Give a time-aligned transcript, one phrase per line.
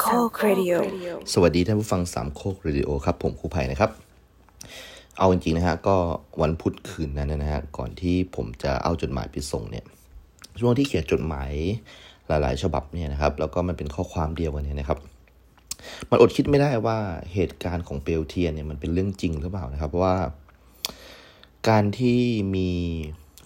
[0.00, 0.72] โคกเรดิโอ
[1.32, 3.90] สวัสดีท่านผู้ฟังสามโคกเรดิโอครับ ผมครูไผ่นะครับ
[5.18, 5.96] เอาจริงๆนะฮะก็
[6.42, 9.84] วันพุธคืนนั้นนะฮะก่อนที่ผมจะเอาจดหมายไปส่งเนี่ย
[10.60, 11.50] ช่วงที่เขียนจดหมาย
[12.28, 14.98] หลายๆ ฉบับเนี่ยนะครับ แล้วก็มันเป็นข้อความเดียวกันเนี่ยนะครับ
[16.10, 16.98] มันอดคิดไม่ได้ว่า
[17.34, 20.16] เหตุการณ์ของเปลวเทียนเนี่ยมันเป็นเรื่องจริงหรือเปล่านะครับ เพราะว่า
[21.68, 22.20] การที่
[22.56, 22.70] มี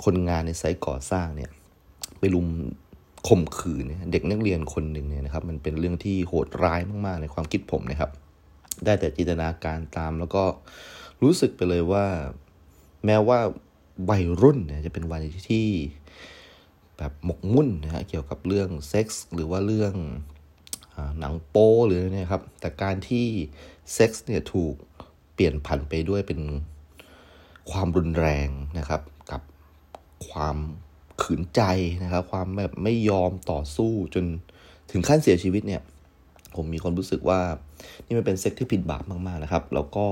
[0.05, 1.51] คนงานในไซต์ก่อสร้างเนี่ย
[2.19, 2.47] ไปลุม
[3.29, 8.11] ข่มขืนเนี่ยเด็กนักเรียนคนหนึ่งเนี่ยนะครับ มันเป็นเรื่องที่โหดร้ายมากๆ ในความคิดผมนะครับ
[8.85, 10.45] ได้แต่จินตนาการตามแล้วก็
[11.23, 12.07] รู้สึกไปเลยว่า
[13.05, 13.39] แม้ว่า
[14.11, 15.69] วัยรุ่นเนี่ยจะเป็นวัยที่
[16.99, 19.95] แบบหมกมุ่นนะฮะเกี่ยวกับเรื่องเซ็กส์หรือว่าเรื่อง
[20.95, 23.27] อหนังโป้หรืออะไรเนี่ยครับ แต่การที่
[23.93, 24.75] เซ็กส์เนี่ยถูก
[25.35, 26.41] เปลี่ยนผันไปด้วยเป็น
[27.71, 29.43] ความรุนแรงนะครับ กับ
[30.29, 30.57] ความ
[31.23, 31.63] ขืนใจ
[32.03, 34.25] นะครับ ความแบบไม่ยอมต่อสู้จน
[34.91, 35.83] ถึงขั้นเสียชีวิตเนี่ย
[36.55, 37.41] ผมมีความรู้สึกว่า
[38.07, 40.07] นี่มันเป็นเซ็กที่ผิดบาปมากๆนะครับ แล้วก็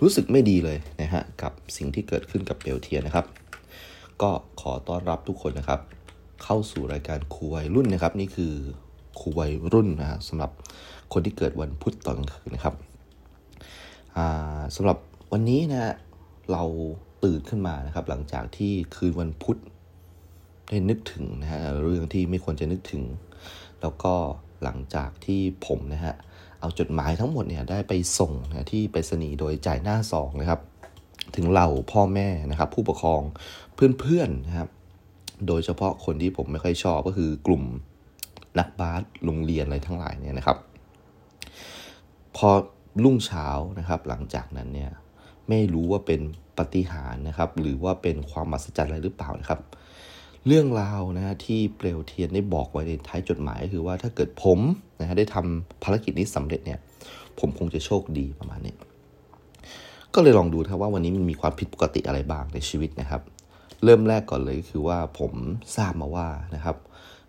[0.00, 3.26] รู้สึกไม่ดีเลยนะฮะกับสิ่งที่เกิดขึ้นกับเปลเทียนนะครับ
[4.22, 5.80] ก็ขอต้อนรับทุกคนนะครับ
[6.42, 8.52] เข้าสู่รายการครูวัยรุ่นนะครับ นี่คือ
[9.20, 10.50] ครูวัยรุ่นนะฮะสำหรับ
[11.12, 12.74] คนที่เกิดวันพุธตอนกลางคืนนะครับ
[14.16, 14.98] อ่าสำหรับ
[15.32, 15.94] วันนี้นะฮะ
[16.52, 16.62] เรา
[17.24, 19.58] ตื่นขึ้นมานะครับ หลังจากที่คืนวันพุธ
[20.72, 23.02] ได้นึกถึงนะฮะเรื่องที่ไม่ควรจะนึกถึง
[23.82, 24.14] แล้วก็
[24.62, 26.14] หลังจากที่ผมนะฮะ
[26.60, 30.60] เอาจดหมายทั้งหมดเนี่ยได้ไปส่งนะที่ไปรษณีย์โดยจ่ายหน้าซองนะครับ
[31.36, 33.22] ถึงเราพ่อแม่นะครับ ผู้ปกครอง
[33.74, 34.68] เพื่อนๆนะครับ
[35.46, 37.62] โดยเฉพาะคนที่ผมไม่ค่อยชอบก็คือกลุ่ม
[38.58, 40.58] นักบาสโรงเรียนอะไรทั้งหลายเนี่ยนะครับ
[42.36, 42.48] พอ
[43.04, 43.46] รุ่งเช้า
[43.78, 44.90] นะครับ หลังจากนั้นเนี่ย
[45.48, 46.20] ไม่รู้ว่าเป็น
[46.58, 49.60] ปฏิหารนะครับ หรือว่าเป็นความมหัศจรรย์อะไรหรือเปล่านะครับ
[50.46, 54.58] เรื่องราวนะฮะที่เปลวเทียนได้บอกไว้ในท้ายจดหมายก็คือว่าถ้าเกิดผม
[55.00, 56.78] นะฮะได้ทำภารกิจนี้สำเร็จเนี่ย
[57.38, 58.74] ผมคงจะโชคดีประมาณนี้
[60.14, 63.22] ก็เลยลองดูครับว่าวันนี้มันมีความผิดปกติอะไรบ้างในชีวิตนะครับ
[63.84, 65.32] เริ่มแรกก่อนเลยคือว่าผม
[65.76, 66.76] ทราบมาว่านะครับ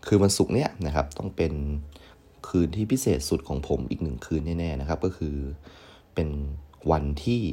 [0.06, 1.54] คืนวันศุกร์เนี่ยนะครับต้องเป็น
[2.48, 5.36] คืนที่พิเศษสุดของผมอีกหนึ่งคืนแน่ๆนะครับ ก็คือ
[6.14, 6.30] เป็น
[6.92, 7.44] วันที่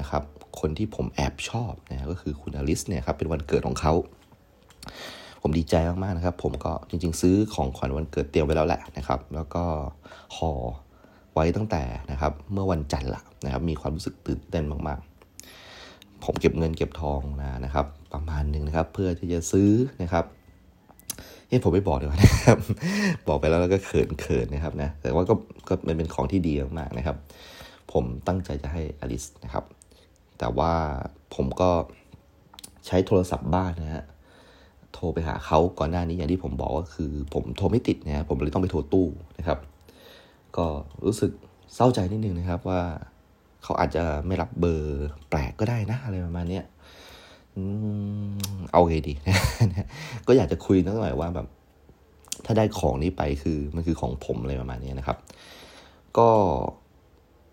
[0.00, 0.22] นะครับ
[0.60, 3.94] คนที่ผมแอบชอบนะก็คือคุณอลิสเนี่ยครับเป็นวันเกิดของเขา
[5.42, 9.64] ผมดีใจมากๆนะครับ ผมก็จริง ๆ ซื้อของขวัญวันเกิดเตรียมไว้แล้วแหละนะครับ แล้วก็
[10.36, 10.52] ห่อ
[11.34, 19.70] ไว้ตั้งแต่นะครับ เมื่อวันจันทร์ละนะครับ มีความรู้สึกตื่นเต้นมากๆ ผมเก็บเงินเก็บทองนะนะครับ ประมาณหนึ่งนะครับ เพื่อที่จะซื้อ
[20.02, 20.24] นะครับ
[21.48, 22.58] เฮ้ยผมไม่บอกดีกว่านะครับ
[23.28, 25.34] บอกไปแล้วแล้วก็เขินเขินนะครับนะแต่ว่าก็
[25.68, 27.16] ก็มันเป็นของที่ดีมากๆนะครับ
[27.92, 29.64] ผมตั้งใจจะให้อลิสนะครับ
[30.38, 30.72] แต่ว่า
[31.34, 31.70] ผมก็
[32.86, 34.04] ใช้โทรศัพท์บ้านนะฮะ
[34.98, 39.06] โทรไปหาเขาก่อนหน้านี้อย่างที่ผมบอกก็คือ ผมโทรไม่ติดนะผมเลยต้องไปโทรตู้
[39.38, 39.58] นะครับ
[40.56, 40.66] ก็
[41.06, 41.30] รู้สึก
[41.74, 42.80] เศร้าใจนิดนึงนะครับว่า
[43.62, 46.64] เขาอาจจะไม่รับเบอร์แปลกก็ได้นะอะไรประมาณนี้ย
[47.56, 47.62] อื
[48.26, 48.28] ม
[48.72, 49.14] เอาไงดี
[50.26, 51.46] ก็อยากจะคุยนิดหน่อยว่าแบบ
[52.44, 55.18] ถ้าได้ของนี้ไปคือมันคือของผมอะไรประมาณนี้นะครับ
[56.18, 56.28] ก็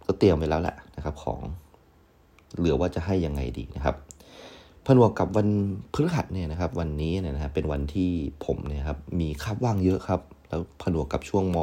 [0.08, 1.40] ก็เตรียมไปแล้วแหละนะครับ ของ
[2.58, 3.96] เหลือว่าจะให้ยังไงดีนะครับ
[4.88, 5.48] ผนวกกับวัน
[5.94, 8.10] พฤหัสเนี่ยนะครับ วันนี้เนี่ยนะครับเป็นวันที่
[8.46, 11.58] ผมเนี่ยครับมีคาบว่างเยอะครับ แล้วผนวกกับช่วงม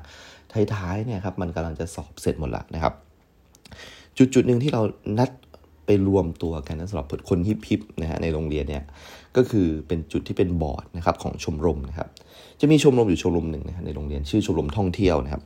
[0.00, 2.92] .5 ท้ายๆเนี่ยครับมันกำลังจะสอบเสร็จหมดละนะครับ
[4.18, 4.82] จุดจุดหนึ่งที่เรา
[5.18, 5.30] นัด
[5.86, 8.84] ไปรวมตัวกันนะสำหรับคนฮิปฮิปนะฮะในโรงเรียนเนี่ย
[9.36, 12.08] ก็คือเป็นจุดที่เป็นบอร์ดนะครับของชมรมนะครับ
[12.60, 15.42] จะมีชมรมอยู่ชมรมหนึ่งนะฮะในโรงเรียนชื่อชมรมท่องเที่ยวนะครับ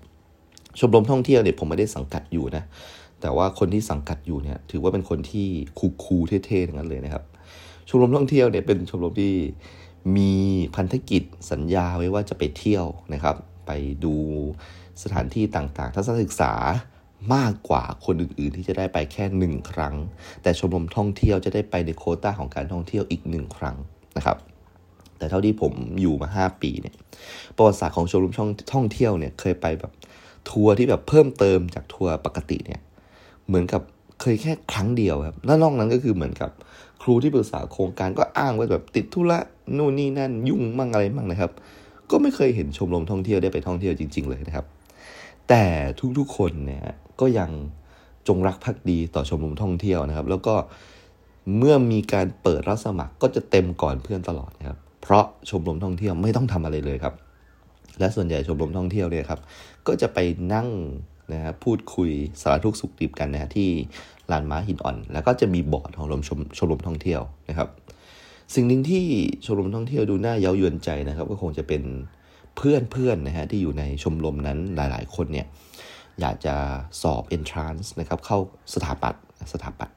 [0.81, 2.65] ชมรมท่องเที่ยวเนี่ยผมไม่ได้สังกัดอยู่นะ
[3.21, 5.47] แต่ว่าคนที่สังกัดอยู่เนี่ยถือว่าเป็นคนที่
[5.79, 6.17] คูคู
[6.47, 7.25] เท่ๆทั้งนั้นเลยนะครับ
[7.89, 9.35] ชมรมท่องเที่ยวเนี่ยเป็นชมรมที่
[10.17, 10.33] มี
[10.77, 13.37] พันธกิจสัญญาไว้ว่าจะไปเที่ยวนะครับ
[13.67, 13.71] ไป
[14.05, 14.15] ดู
[15.03, 16.53] สถานที่ต่างๆทัศนศึกษา
[17.35, 19.95] มากกว่าคนอื่นๆ ที่จะได้ไปแค่หนึ่งครั้ง
[20.43, 23.77] แต่ชมรมท่องเที่ยวจะได้ไปในโคต้าของการท่องเที่ยวอีกหนึ่งครั้ง
[24.17, 24.37] นะครับ
[25.19, 26.95] แต่เท่าที่ผมอยู่มา 5 ปีเนี่ย
[27.57, 28.35] ประวัติศาสตร์ของชมรม
[28.75, 29.93] ท่องเที่ยวเนี่ยเคยไปแบบ
[30.51, 32.81] ทัวร์ที่แบบเพิ่มเติมจากทัวร์ปกติเนี่ย
[33.51, 33.83] เหมือนกับ
[34.21, 36.51] เคยแค่ครั้งเดียวครับแล้วนอกนั้นก็คือเหมือนกับ
[37.03, 39.39] ครูที่ปรึกษาโครงการก็อ้างว่าแบบติดธุระ
[39.77, 41.51] นู่นนี่นั่นยุ่งมั่งอะไรมั่งนะครับ
[42.11, 44.67] ก็ไม่เคยเห็นชมรมท่องเที่ยวได้ไปท่องเที่ยวจริง ๆ เลยนะครับ
[45.49, 45.65] แต่
[46.19, 46.85] ทุกๆคนเนี่ย
[47.21, 47.51] ก็ยัง
[48.29, 50.55] จงรักภักดีต่อชมรมท่องเที่ยวนะครับ แล้วก็
[51.59, 57.15] เมื่อมีการเปิดรับสมัครก็จะเต็มก่อนเพื่อนตลอดนะครับ เพราะชมรมท่องเที่ยวไม่ต้องทำอะไรเลยครับ
[57.99, 59.41] และส่วนใหญ่ชมรมท่องเที่ยวเนี่ยครับ
[59.87, 60.19] ก็จะไป
[60.55, 60.69] นั่ง
[61.35, 62.11] นะฮะพูดคุย
[62.41, 63.69] สารทุกสุขดิบกันนะฮะที่
[64.31, 67.69] ลานม้าหินอ่อน แล้วก็จะมีบอร์ดของชมชมชมรมท่องเที่ยวนะครับ
[68.55, 69.05] สิ่งหนึ่งที่
[69.45, 71.83] ชมรมท่องเที่ยวดูน่าเย้ายวนใจนะครับ ก็คงจะเป็น
[72.57, 75.47] เพื่อนเพื่อนนะฮะที่อยู่ในชมรมนั้นหลาย ๆ คนเนี่ย
[76.21, 76.55] อยากจะ
[77.03, 78.39] สอบ entrance นะครับเข้า
[78.75, 79.23] สถาปัตย์
[79.53, 79.97] สถาปัตย์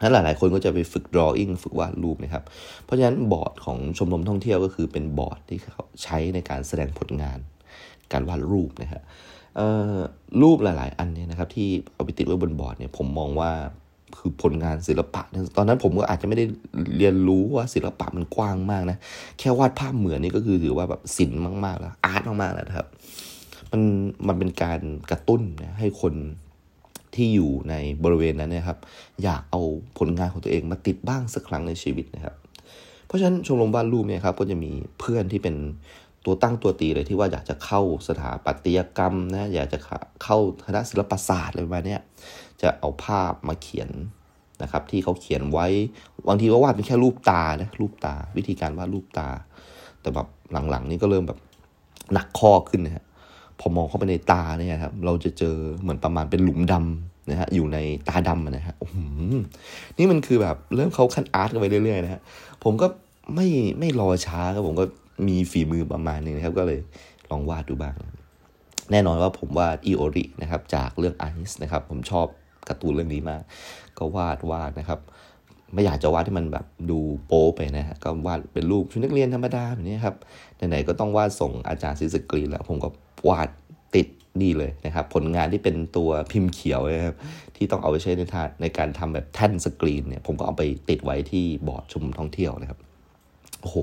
[0.00, 2.44] นั้นหลาย ๆ คนก็จะไปฝึก drawing ฝึกวาดรูปนะครับ
[2.84, 7.38] เพราะฉะนั้นบอร์ดของชมรมท่องเที่ยวก็คือเป็นบอร์ดที่เขาใช้ในการแสดงผลงาน
[8.12, 9.02] การวาดรูปนะครับ
[10.42, 13.50] รูปหลาย ๆ อันเนี่ยนะครับ ที่เอาไปติดไว้บนบอร์ดเนี่ยผมมองว่า
[14.18, 15.22] คือผลงานศิลปะ
[15.56, 16.44] ตอนนั้นผมก็อาจจะไม่ได้
[16.96, 18.98] เรียนรู้ว่าศิลปะมันกว้างมากนะ
[19.38, 22.86] แค่วาดภาพเหมือนนี่ก็คือถือว่าแบบศิลป์มาก ๆ แล้วอาร์ตมาก ๆ แล้วนะครับ
[23.72, 23.82] มัน
[24.26, 26.14] มันเป็นการกระตุ้นนะให้คน
[27.14, 27.74] ที่อยู่ใน
[28.04, 28.78] บริเวณนั้นนะครับ
[29.22, 29.60] อยากเอา
[29.98, 32.34] ผลงานของตัวเองมาติดบ้างสักครั้งในชีวิตนะครับ
[33.06, 34.70] เพราะฉะนั้นชมรมวาดรูปเนี่ยครับก็จะมี
[35.00, 35.54] เพื่อนที่เป็น
[36.24, 39.78] ตัวตั้งตัวตีเลยที่ว่าอยากจะเข้าสถาปัตยกรรมนะอยากจะ
[40.24, 41.98] เข้าคณะศิลปศาสตร์อะไรประมาณนี้
[42.62, 43.90] จะเอาภาพมาเขียน
[44.62, 45.66] นะครับ ที่เขาเขียนไว้
[46.28, 49.28] บางทีก็วาดเป็นแค่รูปตานะรูปตา วิธีการวาดรูปตา
[50.00, 50.26] แต่แบบ
[50.70, 51.38] หลังๆ นี่ก็เริ่มแบบ
[52.12, 53.04] หนักข้อขึ้นนะฮะ
[53.60, 57.78] พอมองเข้าไปในตาเนี่ยครับ เราจะเจอเหมือนประมาณเป็นหลุมดำนะฮะอยู่ใน
[58.08, 58.76] ตาดำนะฮะ
[59.98, 62.20] นี่มันคือแบบเริ่มเขาขั้นอาร์ตกันไปเรื่อยๆนะฮะ
[62.64, 62.86] ผมก็
[63.34, 63.46] ไม่
[63.78, 64.84] ไม่รอช้าครับผมก็
[65.26, 66.80] มีฝีมือประมาณนึงนะครับ ก็เลย
[67.30, 67.94] ลองวาดดูบ้าง
[68.90, 72.26] แน่นอนว่าผมวาดอิโอรินะครับ จากเรื่องไอซ์นะครับ ผมชอบ
[72.68, 73.42] การ์ตูนเรื่องนี้มาก
[73.98, 75.00] ก็วาดวาดนะครับ
[75.74, 80.16] ไม่อยากจะวาดที่มันแบบดูโป๊ไปนะฮะก็วาดเป็นรูปชุดนักเรียนธรรมดาแบบนี้ครับ
[80.56, 82.88] ไหนๆก็ต้องวาดส่งอาจารย์ซิลค์สกรีนแล้วผมก็
[83.28, 83.48] วาด
[83.94, 84.06] ติด
[84.40, 87.16] นี่เลยนะครับ ผลงานที่เป็นตัวพิมพ์เขียวนะครับ
[87.56, 92.78] ที่ต้องเอาไปใช้ในทาในการทำแบบแท่นสกรีนเนี่ยผมก็เอาไปติดไว้ที่บอร์ดชมรมท่องเที่ยวนะครับ
[93.62, 93.76] โอ้โห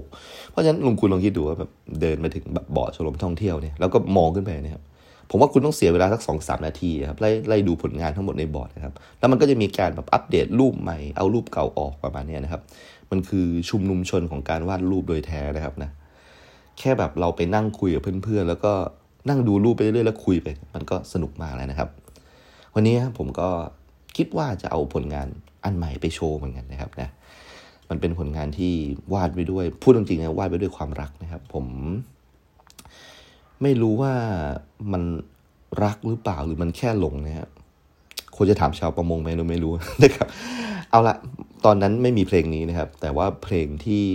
[0.52, 1.72] เพราะฉะนั้นลุงคุณลองคิดดูว่าแบบ
[2.02, 4.84] เดินมาถึงแบบบาะชมท่องเที่ยวเนี่ยแล้วก็มองขึ้นไปเนี่ยครับ
[5.30, 12.62] ผมว่าคุณต้องเสียเวลาสักสองสามนาทีครับไล่ไล่ดูผลงานทั้งหมดในบอร์ดนะครับ แล้วมันก็จะมีการแบบอัปเดตรูปใหม่เอารูปเก่าออกประมาณนี้นะครับ
[13.12, 15.90] มันคือชุมนุมชนของการวาดรูปโดยแท้นะครับนะ
[16.80, 18.74] แค่แบบเราไปนั่งคุยกับเพื่อนๆ แล้วก็
[19.30, 21.90] นั่งดูรูปไปเรื่อยๆแล้วคุยไป มันก็สนุกมากแล้วนะครับ
[22.76, 23.50] วันนี้ผมก็
[24.18, 25.28] คิดว่าจะเอาผลงาน
[25.64, 27.10] อันใหม่ไปโชว์เหมือนกันนะครับนะ
[27.90, 28.74] มันเป็นผลงานที่
[29.14, 31.66] วาดไปด้วย พูดจริงๆนะวาดไปด้วยความรักนะครับ ผม
[33.62, 34.14] ไม่รู้ว่า
[34.92, 35.04] มัน
[35.84, 37.50] รักหรือเปล่าหรือมันแค่หลงนะครับ
[38.36, 40.28] ควรจะถามชาวประมงไหมเราไม่รู้นะครับ
[40.92, 41.16] เอาละ
[41.66, 44.06] ตอนนั้นไม่มีเพลงนี้นะครับ แต่ว่าเพลงที่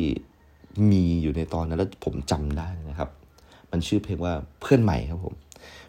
[0.90, 3.10] มีอยู่ในตอนนั้นแล้วผมจำได้นะครับ
[3.70, 5.34] มันชื่อเพลงว่าเพื่อนใหม่ครับผม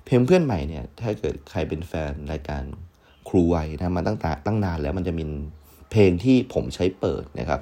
[0.06, 2.64] เพลงเพื่อนใหม่เนี่ย ถ้าเกิดใครเป็นแฟนรายการ
[3.28, 5.24] ครูวัยนะมาตั้งแต่ตั้งนานแล้วมันจะมี
[5.96, 7.62] เพลงที่ผมใช้เปิดนะครับ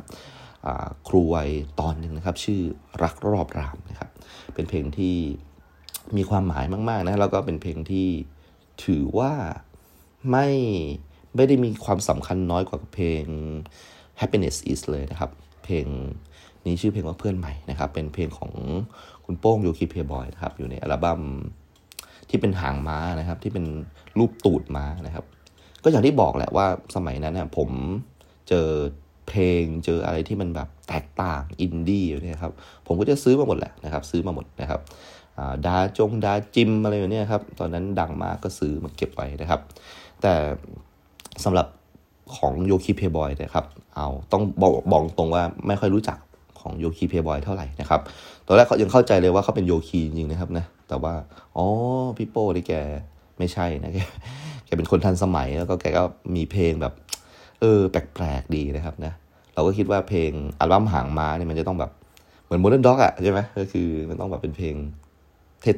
[1.07, 1.49] ครูวัย
[1.79, 2.61] ตอนหนึ่งนะครับ ชื่อ
[3.03, 4.09] รักรอบรามนะครับ
[4.53, 5.15] เป็นเพลงที่
[6.17, 8.07] มีความหมายมาก ๆ นะแล้วก็เป็นเพลงที่
[8.85, 9.33] ถือว่า
[10.31, 10.47] ไม่
[11.35, 13.23] ไม่ได้มีความสำคัญน้อยกว่าเพลง
[14.19, 15.31] happiness is เลยนะครับ
[15.63, 15.85] เพลง
[16.65, 18.51] นี้ชื่อเพลงว่าเพื่อนใหม่นะครับ เป็นเพลงของ
[19.25, 21.21] คุณโป้งโยคีเพย์บอยนะครับ อยู่ในอัลบั้ม
[22.29, 23.65] ที่เป็นหางม้านะครับ ที่เป็น
[24.17, 25.25] รูปตูดม้านะครับ
[25.83, 27.69] ก็อย่างที่บอกแหละว่าสมัยนั้นนะผม
[28.49, 28.67] เจอ
[29.27, 32.53] เพลงเจออะไรที่มันแบบแตกต่างอินดี้เนี่ยครับ
[32.87, 34.81] ผมก็จะซื้อมาหมดแหละนะครับซื้อมาหมดนะครับ
[35.65, 39.59] ดาจงดาจิมอะไรแบบเนี้ยครับตอนนั้นดังมากก็ซื้อมาเก็บไว้นะครับ
[40.21, 40.33] แต่
[41.43, 41.67] สำหรับ
[42.35, 46.17] ของโยคีเพลย์บอยนะครับเอาต้องบอกบอกตรงว่าไม่ค่อยรู้จัก
[46.59, 48.01] ของโยคีเพลย์บอยเท่าไหร่นะครับ
[48.47, 51.13] ตอนแรกเขายังเข้าใจเลยว่าเขาเป็นโยคีจริงๆนะครับนะแต่ว่า
[51.55, 51.65] อ๋อ
[52.17, 52.73] พี่โป้นี่แก
[53.37, 53.97] ไม่ใช่นะแก
[54.65, 56.03] แกเป็นคนทันสมัยแล้วก็แกก็
[56.35, 56.93] มีเพลงแบบ
[57.61, 59.13] เออแปลกๆดีนะครับนะ
[59.53, 61.91] เราก็คิดว่าเพลงอัลบั้มหางม้าเนี่ยมันจะต้องแบบ
[62.45, 64.75] เหมือนโมเดิร์นด็อกอะใช่ไหมก็คือมันต้องแบบเป็นเพลง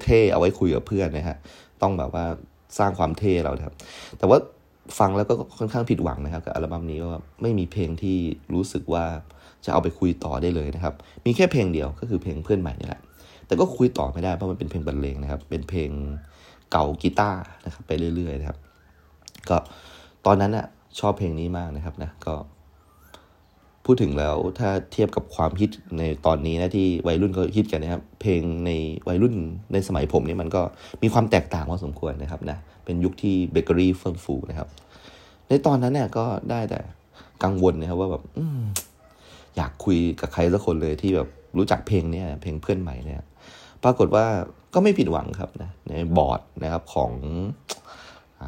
[0.03, 1.37] เท่ๆเอาไว้คุยกับเพื่อนนะฮะ
[1.81, 2.25] ต้องแบบว่า
[2.77, 3.75] สร้างความเท่เราครับ
[4.17, 4.37] แต่ว่า
[4.99, 7.09] ฟังแล้วก็ค่อนข้างผิดหวังนะครับกับอัลบั้มนี้ก็
[7.41, 8.17] ไม่มีเพลงที่
[8.53, 9.05] รู้สึกว่า
[9.65, 10.93] จะเอาไปคุยต่อได้เลยนะครับ
[11.25, 13.01] มีแค่เพลงเดียวก็คือเพลงเพื่อนใหม่นี่แหละ
[13.47, 15.89] แต่ก็คุยต่อไม่ได้เพราะมันเป็นเพลงบรรเลงนะครับ เป็นเพลง
[16.71, 18.57] เก่ากีตาร์นะครับไปเรื่อยๆนะครับ
[19.49, 19.57] ก็
[20.25, 20.65] ตอนนั้นอะ
[20.99, 22.35] ชอบเพลงนี้มากนะครับนะก็
[23.85, 28.71] พูดถึงแล้วถ้าเทียบกับความฮิตในตอนนี้นะที่วัยรุ่นเขาฮิตกันนะครับ เพลงใน
[29.07, 29.33] วัยรุ่น
[29.73, 30.61] ในสมัยผมนี่มันก็
[31.03, 34.67] มีความแตกต่างพอสมควรนะครับนะเป็นยุคที่เบเกอรี่เฟื่องฟูนะครับ
[35.47, 36.79] ในตอนนั้นเนี่ยก็ได้แต่
[37.43, 38.23] กังวลนะครับว่าแบบ
[39.55, 43.21] อยากคุยกับใครสักคนเลยที่แบบรู้จักเพลงเนี่ยเพลงเพื่อนใหม่เนี่ย
[43.83, 44.25] ปรากฏว่า
[44.73, 47.11] ก็ไม่ผิดหวังครับนะในบอร์ดนะครับของ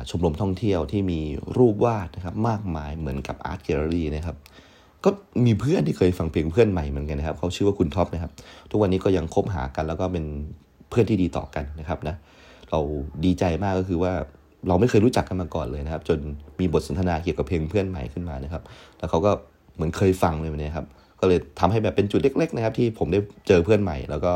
[0.10, 1.20] ชมรมท่องเที่ยวที่มี
[1.58, 4.38] รูปวาดนะครับมากมายเหมือนกับอาร์ตแกลเลอรี่นะครับ
[5.06, 5.10] ก็
[5.46, 8.32] มีเพื่อนที่เคยฟังเพลงเพื่อนใหม่เหมือนกันนะครับเขาชื่อว่าคุณท็อปนะครับ
[8.72, 10.26] ทุกวันนี้ก็ยังคบหากัน แล้วก็เป็น
[10.90, 12.16] เพื่อนที่ดีต่อกันนะครับนะ
[12.72, 12.80] เรา
[13.26, 14.14] ดีใจมากก็คือว่า
[14.68, 16.20] เราไม่เคยรู้จักกันมาก่อนเลยนะครับ จน
[16.60, 18.64] มีบทสนทนาเกี่ยวกับเพลงเพื่อนใหม่ขึ้นมานะครับ
[18.98, 19.32] แล้วเขาก็
[19.76, 20.86] เหมือนเคยฟังเลยนี่ยครับ
[21.20, 24.32] ก็เลยทำให้แบบเป็นจุดเล็ก ๆ นะครับ ที่ผมได้เจอเพื่อนใหม่ แล้วก็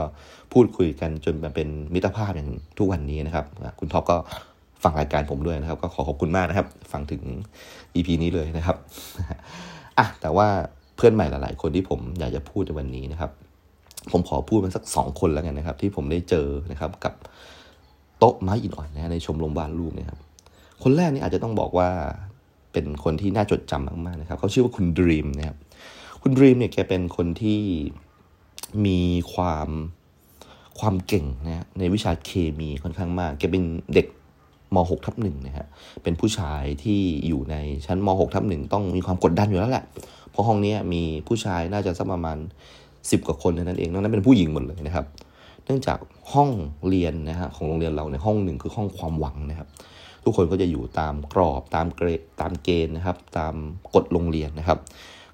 [0.54, 3.46] พูดคุยกันจนมาเป็นมิตรภาพอย่างทุกวันนี้นะครับ
[3.80, 4.18] คุณท็อปก็
[4.84, 7.22] ฟังรายการผมด้วยนะครับ ก็ขอขอบคุณมากนะครับ ฟังถึง
[7.96, 8.78] EP นี้เลยนะครับ
[9.98, 10.48] อะแต่ว่า
[10.96, 13.32] เพื่อนใหม่หลาย ๆ คนที่ผมอยากจะพูดในวันนี้นะครับ
[14.12, 17.14] ผมขอพูดมันสักสองคนแล้วกันนะครับ ที่ผมได้เจอนะครับกับ
[18.18, 20.20] โต๊ะไม้อินอ่อนนะในชมรมวาดรูปนะครับ
[20.84, 21.90] คนแรกนี่อาจจะต้องบอกว่า
[22.74, 25.58] เป็นคนที่น่าจดจำมาก ๆ นะครับ เขาชื่อว่าคุณดรีมนะครับ
[26.22, 27.62] คุณดรีมเนี่ยแกเป็นคนที่
[28.86, 29.00] มี
[29.34, 29.70] ความ
[30.80, 34.08] ความเก่งนะในวิชาเคมีค่อนข้างมาก แกเป็นเด็ก
[34.76, 35.68] ม .6 ทับหนึ่งนะฮะ
[36.04, 39.86] เป็นผู้ชายที่อยู่ในชั้นม .6 ทับหนึ่งต้องมีความกดดันอยู่แล้วแหละ
[40.32, 42.38] เพราะห้องนี้มีผู้ชายน่าจะสักประมาณ
[43.12, 45.06] สิบกว่าคนนั่นเองนอกนั้นเป็นผู้หญิงหมดเลยนะครับ
[45.66, 46.00] เนื่องจาก
[46.34, 46.50] ห้อง
[46.88, 49.68] เรียนนะฮะของโรงเรียนเราในห้องหนึ่งคือห้องความหวังนะครับ
[50.24, 52.08] ทุกคนก็จะอยู่ตามกรอบตามเกร
[52.42, 53.54] ตามเกณฑ์นะครับ ตาม
[53.94, 54.80] กฎโรงเรียนนะครับ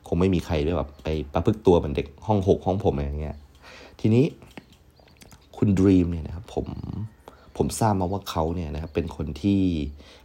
[0.07, 3.37] คงไม่มีใครด้แบบไปประพฤติตัวเหมือนเด็กห้องหกห้องผมอะไรอย่างเงี้ย
[3.99, 4.25] ทีนี้
[5.57, 6.67] คุณดรีมเนี่ยนะครับผม
[7.57, 9.61] ผมทราบมาว่าเขาเนี่ยนะครับเป็นคนที่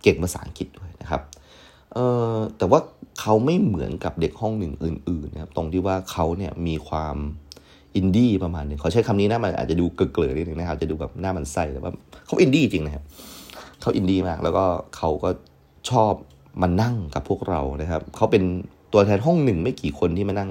[0.02, 1.22] เก่งภาษาอังกฤษด้วยนะครับ
[1.92, 2.80] เอ่อแต่ว่า
[3.20, 7.16] เขาไม่เหมือนกับเด็กห้องหนึ่งอื่นๆนะครับตรงที่ว่าเขาเนี่ยมีความ
[7.96, 11.92] อินดี้ประมาณนึงเขาใช้คำนี้นะมันอาจจะดูเกลือๆนิดนึงนะครับจะดูแบบหน้ามันใสแต่ว่า
[12.26, 13.04] เขาอินดี้จริงนะครับ
[13.80, 14.64] เขาอินดี้มาก แล้วก็
[14.96, 15.30] เขาก็
[15.90, 16.12] ชอบ
[16.62, 18.42] มานั่งกับพวกเรานะครับเขาเป็น
[18.92, 20.50] ตัวแทนห้องหนึ่งไม่กี่คนที่มานั่ง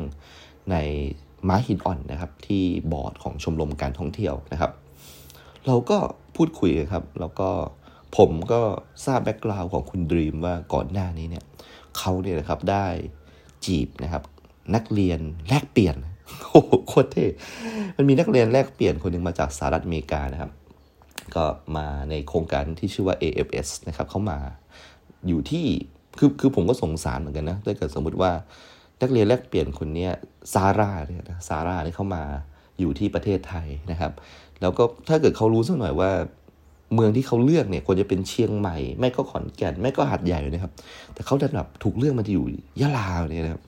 [0.72, 0.76] ใน
[1.48, 4.72] ม้าหินอ่อนนะครับ ที่บอร์ดของชมรมการท่องเที่ยวนะครับ
[5.68, 5.98] เราก็
[6.41, 7.50] พูดคุยครับ แล้วก็
[8.17, 8.62] ผมก็
[9.05, 11.43] ทราบแบ็กกราวน์ของคุณดรีมว่าก่อนหน้านี้เนี่ย
[11.98, 12.88] เขาเนี่ยนะครับได้
[13.65, 14.24] จีบนะครับ
[14.75, 15.19] นักเรียน
[15.50, 15.95] แลกเปลี่ยน
[16.50, 17.27] โอ้โหโคตรเท่
[17.98, 20.51] มันมีนักเรียนแลกเปลี่ยนคนหนึ่งมาจากสหรัฐอเมริกานะครับ
[21.36, 21.45] ก็
[21.77, 24.39] มาในโครงการที่ชื่อว่า AFS นะครับเขามา
[25.27, 25.65] อยู่ที่
[26.17, 28.31] คือคือผมก็สงสารเหมือนกันนะถ้าเกิดสมมุติว่า
[29.01, 30.07] นักเรียนแลกเปลี่ยนคนนี้
[30.53, 32.24] ซาร่าเนี่ยนะซาร่าเนี่ยเข้ามา
[32.79, 34.12] อยู่ที่ประเทศไทยนะครับ
[34.62, 36.12] แล้วก็ถ้าเกิดเขารู้สักหน่อยว่า
[36.94, 40.72] เมืองที่เขาเลือกเนี่ยควรจะเป็นเชียงใหม่ ไม่ก็ขอนแก่น ไม่ก็หัดใหญ่นะครับ
[41.13, 42.46] แต่เขาดันแบบถูกเลือกมาอยู่
[42.82, 43.63] ยะลาเนี่ยนะครับ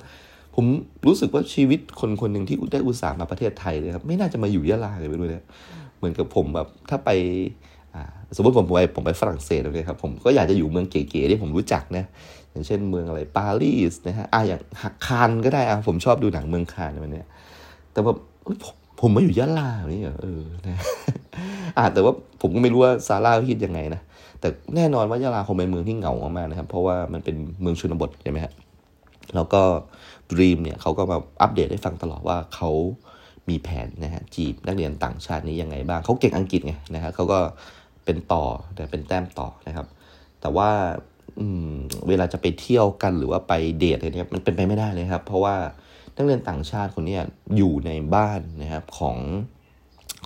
[0.55, 0.65] ผม
[1.07, 5.45] รู้สึกว่าชีวิตคนคนหนึ่งที่ได้อุตส่าห์มาประเทศไทยเลยครับ ไม่น่าจะมาอยู่ยะลาเลยไปด้วยนะ
[5.97, 7.09] เหมือนกับผมแบบถ้าไป
[8.35, 12.05] สมมติผมไปผมไปฝรั่งเศสเลยครับผมก็อยากจะอยู่เมืองเก๋ๆที่ผมรู้จักนะ
[12.51, 17.23] อย่างเช่นเมืองอะไรปารีสนะฮะอ่าอย่างฮักคานก็ได้อะผมชอบดูหนังเมืองคานในวันนี้
[17.93, 18.13] แต่ว่า
[18.63, 20.77] ผม ผมมาอยู่ยะลานี่เหรอเออนะ
[21.77, 24.01] อ่าแต่ว่าผมก็ไม่รู้ว่าซาร่าคิดยังไงนะ
[24.39, 28.53] แต่แน่นอนว่ายะลาคงเป็นเมืองที่เหงามากๆนะครับ เพราะว่ามันเป็นเมืองชนบทใช่ไหมฮะ
[29.35, 29.61] แล้วก็
[30.31, 32.71] ดรีมเนี่ยเขาก็มาอัปเดตให้ฟังตลอดว่าเขา
[33.49, 37.39] มีแผนนะฮะจีบนักเรียนต่างชาตินี้ยังไงบ้างเขาเก่งอังกฤษไงนะฮะเขาก็
[38.05, 38.43] เป็นต่อ
[38.75, 39.87] แต่เป็นแต้มต่อนะครับ
[40.41, 40.69] แต่ว่า
[42.07, 45.55] เวลาจะไปเที่ยวกันหรือว่าไปเดทอะไรเนี่ยมันเป็นไปไม่ได้เลยครับ เพราะว่า
[46.17, 47.17] นักเรียนต่างชาติคนนี้
[47.57, 49.17] อยู่ในบ้านนะครับของ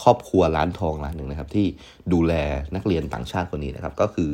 [0.04, 1.66] ครอบครัวร้านทองร้านหนึ่งนะครับ ที่
[2.14, 2.34] ดูแล
[2.76, 4.32] นักเรียนต่างชาติคนนี้นะครับ ก็คือ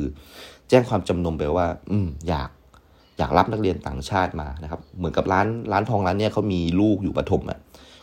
[0.68, 2.50] แจ้งความจำนงไปว่า อืมอยาก
[3.18, 7.58] อยากรับนักเรียนต่างชาติมานะครับ เหมือนกับร้านร้านทองร้านเนี้ยเขามีลูกอยู่ประถมอะ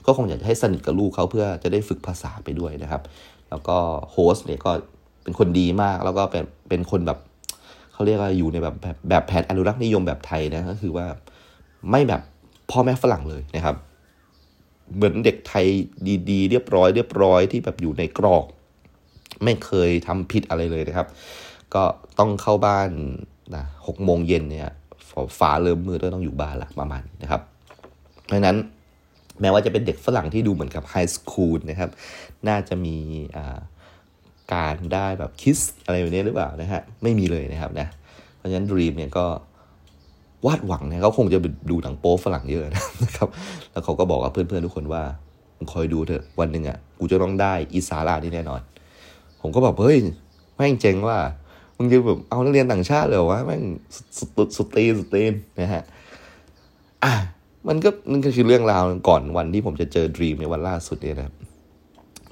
[0.06, 3.02] ก็คงอยากจะให้สนิทกับลูกเขาเพื่อจะได้ฝึกภาษาไปด้วยนะครับ
[3.50, 3.78] แล้วก็
[4.12, 4.72] โฮสเนี่ยก็
[5.24, 7.20] เป็นคนดีมากแล้วก็เป็นเป็นคนแบบ
[7.94, 11.06] เขาเรียกว่าอยู่ในแบบแบบแบบแผนอนุรักษ์นิยมแบบไทยนะก็คือว่า
[11.92, 12.22] ไม่แบบ
[12.72, 13.76] พ่อแม่ฝรั่งเลยนะครับ
[14.96, 15.66] เหมือนเด็กไทย
[16.30, 18.46] ดีๆ เรียบร้อยเรียบร้อยที่แบบอยู่ในกรอก
[19.44, 21.08] ไม่เคยทำผิดอะไรเลยนะครับ
[21.74, 21.84] ก็
[22.20, 22.90] ต้องเข้าบ้าน
[23.56, 24.70] นะหกโมงเย็นเนี่ย
[25.40, 27.42] ฟ้าเริ่มมืดก็ต้องอยู่บ้านละประมาณนะครับ
[28.26, 28.58] เพราะนั้น
[29.42, 31.90] แม้ว่าจะเป็นเด็กฝรั่งที่ดูเหมือนกับไฮสคูลนะครับ
[32.48, 32.98] น่าจะมี
[34.54, 37.88] การได้แบบคิสอะไรแบบนี้หรือเปล่านะฮะไม่มีเลยนะครับนะ
[38.38, 39.26] เพราะฉะนั้นดรีมเนี่ยก็
[40.46, 42.84] วาดหวังเนี่ยเขาคงจะดูหนังโป๊ฝรั่งเยอะนะ
[43.18, 43.30] ครับ
[43.72, 45.04] แล้วเขาก็บอกกับเพื่อนๆทุกคนว่า
[45.72, 48.62] คอยดูเถอะวันหนึ่งอะกูจะต้องได้อีสารานี่แน่นอน
[49.42, 49.98] ผมก็บอกเฮ้ย
[50.56, 51.18] แม่งเจ๋งว่า
[51.78, 53.64] มึงจะแบบเอานักเรียนต่างชาติเลยวะแม่ง
[54.18, 55.84] สุดสุดตีสุดตีนนะฮะ
[57.04, 57.14] อะ
[57.68, 61.34] มันก็นั่นก็คือเรื่องราวก่อนวันที่ผมจะเจอดรีมในวันล่าสุดเนี่ยนะ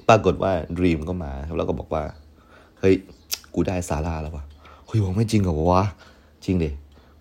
[0.08, 2.02] ปรากฏว่าดรีมก็มาแล้วก็บอกว่า
[2.80, 2.94] เฮ้ย
[3.54, 4.44] กูได้ซาราแล้ววะ
[4.86, 5.84] เฮ้ยผมไม่จริงเหรอวะ
[6.44, 6.70] จริงดิ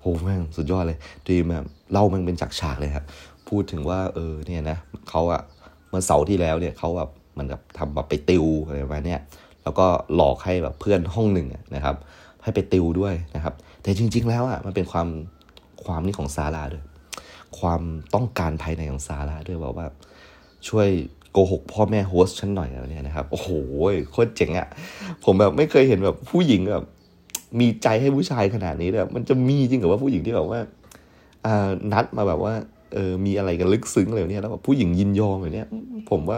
[0.01, 3.05] โหแม่งสุดยอดเลยดีมแบบเล่ามันเป็นจากฉากเลยครับ
[3.49, 4.77] พูดถึงว่าเออเนี่ยนะ
[5.09, 5.41] เขาอะ
[5.89, 9.17] เมื่อเสาร์ที่แล้วเนี่ยเขาแบบมันแบบทำแบบไปติวอะไรประมาณนี้
[9.63, 11.95] แล้วก็หลอกให้แบบเพื่อนห้องหนึ่งนะครับ
[12.43, 15.07] ให้ไปติวด้วยนะครับ แต่จริง ๆ แล้วอะมันเป็นความ
[15.83, 16.83] ความนี่ของซาร่าด้วย
[17.59, 17.81] ความ
[18.15, 19.87] ต้องการภายในของซาร่าด้วยบอกว่า
[20.67, 20.87] ช่วย
[21.31, 23.49] โกหกพ่อแม่โฮสฉันหน่อยอะไรเนี่ยนะครับ โอ้โห
[24.11, 24.67] โคตรเจ๋งอะ
[25.23, 26.85] ผมแบบไม่เคยเห็นแบบผู้หญิงแบบ
[27.59, 30.59] มีใจให้ผู้ชายขนาดนี้เลยมันจะมีจริงกับว่าผู้หญิงที่แบบว่า
[31.45, 32.53] อ่านัดมาแบบว่า
[32.93, 35.67] เออมีอะไรกันลึกซึ้งเลยเนี่ยแล้วแบบผู้หญิงยินยอมแบบเนี้ย
[36.09, 36.37] ผมว่า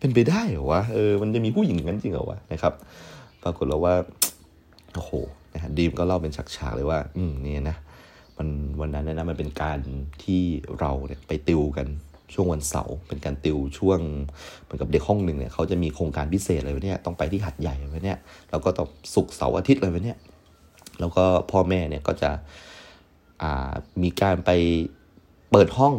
[0.00, 2.72] เป็นไปได้เหรอวะเออมันจะมีผู้หญิงงั้นจริงเหรอวะนะครับ
[3.42, 3.94] ปรากฏแล้วว่า
[4.94, 5.10] โอ้โห
[5.54, 7.76] นะฮะดีมก็เล่าเป็นฉากๆเลยว่า อืมเนี่ยนะ
[8.38, 8.48] มัน
[8.80, 9.78] วันนั้นนะมันเป็นการ
[10.24, 10.42] ที่
[10.80, 11.86] เราเนี่ยไปติวกัน
[12.34, 13.98] ช่วงวันเสาร์เป็นการติวช่วง
[14.62, 18.18] เหมือนกับเด็กห้องหนึ่งเนี่ยเขาจะมีโครงการพิเศษอะไรไว้เนี่ยต้องไปที่หัดใหญ่ไว้เนี่ย
[18.50, 20.18] แล้วก็ต้องศุกร์เสาร์อาทิตย์อะไรไว้เนี่ย
[21.00, 22.30] แล้วก็พ่อแม่เนี่ยก็จะ
[24.02, 24.50] มีการไป
[25.50, 25.94] เปิดห้อง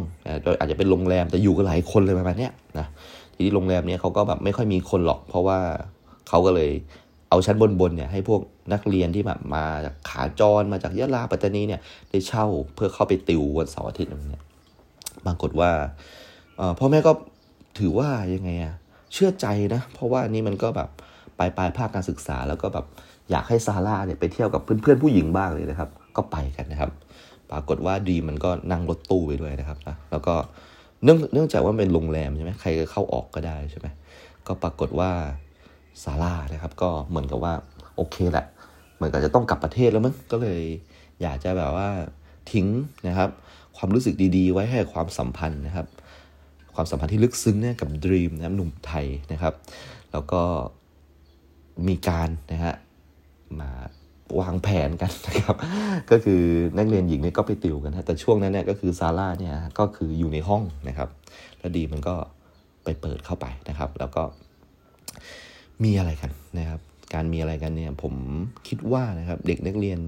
[0.60, 2.88] อาจจะเป็นโรงแรมแต่อยู่กันหลายคนเลยประมาณนี้นะ
[3.34, 5.60] ทีนี้โรงแรมเนี่ยเขาก็แบบไม่ค่อยมีคนหรอก เพราะว่า
[6.30, 6.72] เขาก็เลย
[7.30, 8.42] เอาชั้นบนๆเนี่ยให้พวก
[8.74, 14.44] นักเรียนที่แบบมาจากขาจรมาจากยะลาปัตตานีเนี่ยได้เช่าเพื่อเข้าไปติววันเสาร์อาทิตย์อะไรเนี่ย
[15.26, 15.72] ปรากฏว่า
[16.80, 17.12] พ่อแม่ก็
[17.80, 18.76] ถือว่ายังไงอะ
[19.14, 20.90] เชื่อใจนะ เพราะว่านี่มันก็แบบ
[21.38, 22.86] ปลายปลายภาคการศึกษาแล้วก็แบบ
[23.32, 26.92] อยากให้ซาร่าเนี่ยไปเที่ยวกับเพื่อนๆผู้หญิงบ้างเลยนะครับ ก็ไปกันนะครับ
[27.52, 30.34] ปรากฏว่าดีมันก็นั่งรถตู้ไปด้วยนะครับนะแล้วก็
[31.04, 33.88] เนื่องเนื่องจากว่าเป็นโรงแรมใช่ไหมใครก็เข้าออกก็ได้ใช่ไหม
[34.48, 35.12] ก็ปรากฏว่า
[36.04, 37.54] ซาร่านะครับ ก็เหมือนกับว่า
[37.96, 38.46] โอเคแหละ
[38.96, 40.62] เหมือนกับจะต้องกลับประเทศแล้วมั้งก็เลย
[41.22, 41.90] อยากจะแบบว่า
[42.52, 42.68] ทิ้ง
[43.08, 43.30] นะครับ
[43.78, 45.88] ความรู้สึกดีๆ ไว้ให้ความสัมพันธ์นะครับ
[46.76, 49.54] ความสัมพันธ์ที่ลึกซึ้งเนี่ยกับดรีมนะหนุ่มไทยนะครับ
[50.12, 50.42] แล้วก็
[51.88, 52.76] มีการนะฮะ
[53.62, 53.70] มา
[54.40, 55.56] วางแผนกันนะครับ
[56.12, 56.42] ก็คือ
[56.78, 61.10] นักเรียนหญิงเนี่ยก็ไปติวกันนะแต่ช่วงนั้นเนี่ยก็คือซาร่าเนี่ยก็คืออยู่ในห้องนะครับ
[61.60, 62.16] แล้วดีมันก็
[62.84, 64.24] ไปเปิดเข้าไปนะครับ แล้วก็
[65.84, 66.80] มีอะไรกันนะครับ
[67.14, 68.14] การมีอะไรกันเนี่ยผม
[68.68, 70.00] คิดว่านะครับ เด็กนักเรียน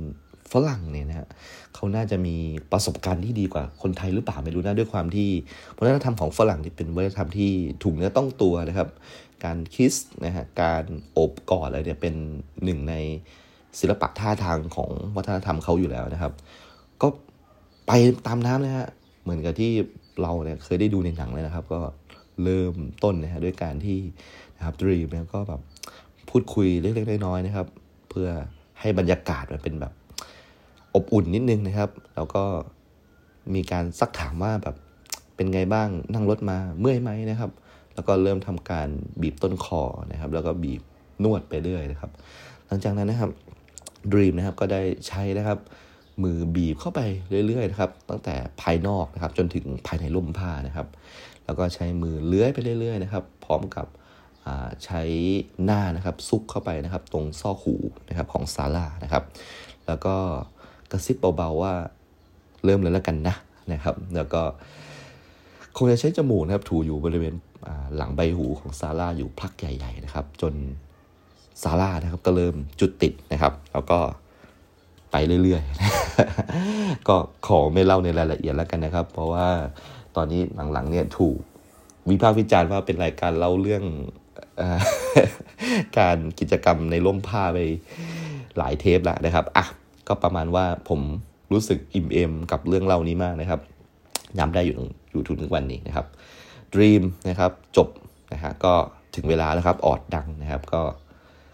[0.53, 1.27] ฝรั่งเนี่ยนะฮะ
[1.75, 2.35] เขาน่าจะมี
[2.71, 5.29] ประสบการณ์ที่ดีกว่าคนไทยหรือเปล่าไม่รู้นะด้วยความที่
[5.77, 7.51] วัฒนธรรมของฝรั่งที่เป็นวัฒนธรรมที่
[7.83, 8.89] ถูกเนื้อต้องตัวนะครับ
[9.45, 9.93] การคิส
[10.25, 10.83] นะฮะการ
[11.13, 12.15] โอบกอดอะไรเนี่ยเป็น
[12.63, 12.95] หนึ่งใน
[13.79, 16.33] ศิลปะท่าทางของวัฒนธรรมเขาอยู่แล้วนะครับ
[17.01, 17.07] ก็
[17.87, 17.91] ไป
[18.27, 18.87] ตามน้ำนะฮะ
[19.23, 19.71] เหมือนกับที่
[20.21, 21.79] เราเนี่ยเคยได้ดูในหนังเลยนะครับ ก็
[22.43, 23.99] เริ่มต้นนะฮะด้วยการที่
[24.57, 25.61] นะครับดรีมเนี่ยก็แบบ
[26.29, 27.67] พูดคุยเล็กๆน้อยๆนะครับ
[28.09, 28.27] เพื่อ
[28.79, 29.93] ให้บรรยากาศมันเป็นแบบ
[30.95, 32.43] อบอุ่นนิดนึงนะครับ แล้วก็
[33.55, 34.75] มีการซักถามว่าแบบ
[35.35, 37.51] เป็นไงบ้างนั่งรถมาเมื่อยไหมนะครับ
[37.95, 38.87] แล้วก็เริ่มทำการ
[39.21, 40.81] บีบต้นคอนะครับ แล้วก็บีบ
[41.23, 42.11] นวดไปเรื่อยนะครับ
[42.67, 43.31] หลังจากนั้นนะครับ
[44.11, 45.59] ดรีมนะครับก็ได้ใช้นะครับ
[46.23, 47.01] มือบีบเข้าไป
[47.47, 50.87] เรื่อยๆนะครับ ตั้งแต่ภายนอกนะครับ จนถึงภายในร่มผ้านะครับ
[51.45, 53.87] แล้วก็ใช้มือเลื้อยไปเรื่อยๆนะครับ พร้อมกับ
[54.85, 55.01] ใช้
[55.63, 57.75] หน้านะครับซุกเข้าไปนะครับ ตรงซอกหู
[58.09, 59.23] นะครับของซาร่านะครับ
[59.87, 60.15] แล้วก็
[60.93, 61.73] กระซิบเบาๆว่า
[62.65, 63.35] เริ่มเลยแล้วกันนะ
[63.73, 64.41] นะครับ แล้วก็
[65.77, 67.35] คงจะใช้จมูกนะครับถูอยู่บริเวณ
[67.97, 70.53] หลังใบหูของซาร่าอยู่พักใหญ่ ๆ นะครับ จน
[71.63, 73.99] ซาร่านะครับก็เริ่มจุดติดนะครับ แล้วก็
[75.11, 77.15] ไปเรื่อยๆ ก็
[77.47, 79.47] ขอไม่เล่าในรายละเอียดแล้วกันนะครับ เพราะว่า
[80.15, 80.41] ตอนนี้
[80.73, 81.37] หลังๆเนี่ยถูก
[82.09, 83.83] วิพากษ์วิจารณ์ว่าเป็นรายการเล่าเรื่อง
[85.99, 87.59] การกิจกรรมในร่มผ้าไป
[88.57, 89.65] หลายเทปแล้วนะครับอะ
[90.07, 90.99] ก็ประมาณว่าผม
[91.53, 93.59] รู้สึกอิ่มเอมกับเรื่องเล่านี้มากนะครับ
[94.37, 94.75] ย้ำได้อยู่
[95.11, 96.05] อยู่ถึงวันนี้นะครับ
[96.73, 97.87] Dream นะครับจบ
[98.33, 98.73] นะฮะก็
[99.15, 100.81] ถึงเวลาแล้วครับออดดังนะครับ ก็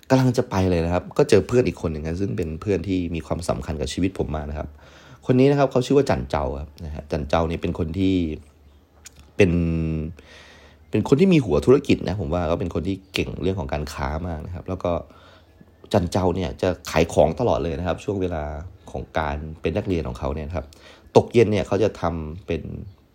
[0.10, 4.70] กำลังจะไปเลยนะครับ ก็เจอเพื่อนอีกคนหนึ่งนะซึ่งเป็นเพื่อนที่มีความสำคัญกับชีวิตผมมากนะครับ
[5.26, 8.16] คนนี้นะครับเขาชื่อว่าจันเจ้าครับนะฮะจันเจ้านี่เป็นคนที่
[9.36, 9.52] เป็น
[10.90, 14.92] เป็นคนที่มีหัวธุรกิจนะผมว่าก็เป็นคนที่เก่งเรื่องของการค้ามากนะครับ แล้วก็
[15.94, 18.44] จันเจ้าเนี่ยจะขายของตลอดเลยนะครับ ช่วงเวลา
[18.92, 20.66] ของการเป็นนักเรียนของเขาเนี่ยครับ
[21.18, 22.62] ตกเย็นเนี่ยเขาจะทำเป็น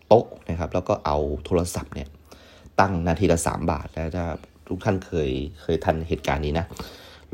[0.09, 2.09] โต๊ะนะครับ แล้วก็เอาโทรศัพท์เนี่ย
[2.81, 4.27] ตั้งนาทีละสามบาทนะถ้า
[4.69, 5.31] ทุกท่านเคย
[5.63, 6.67] เคยทันเหตุการณ์นี้นะ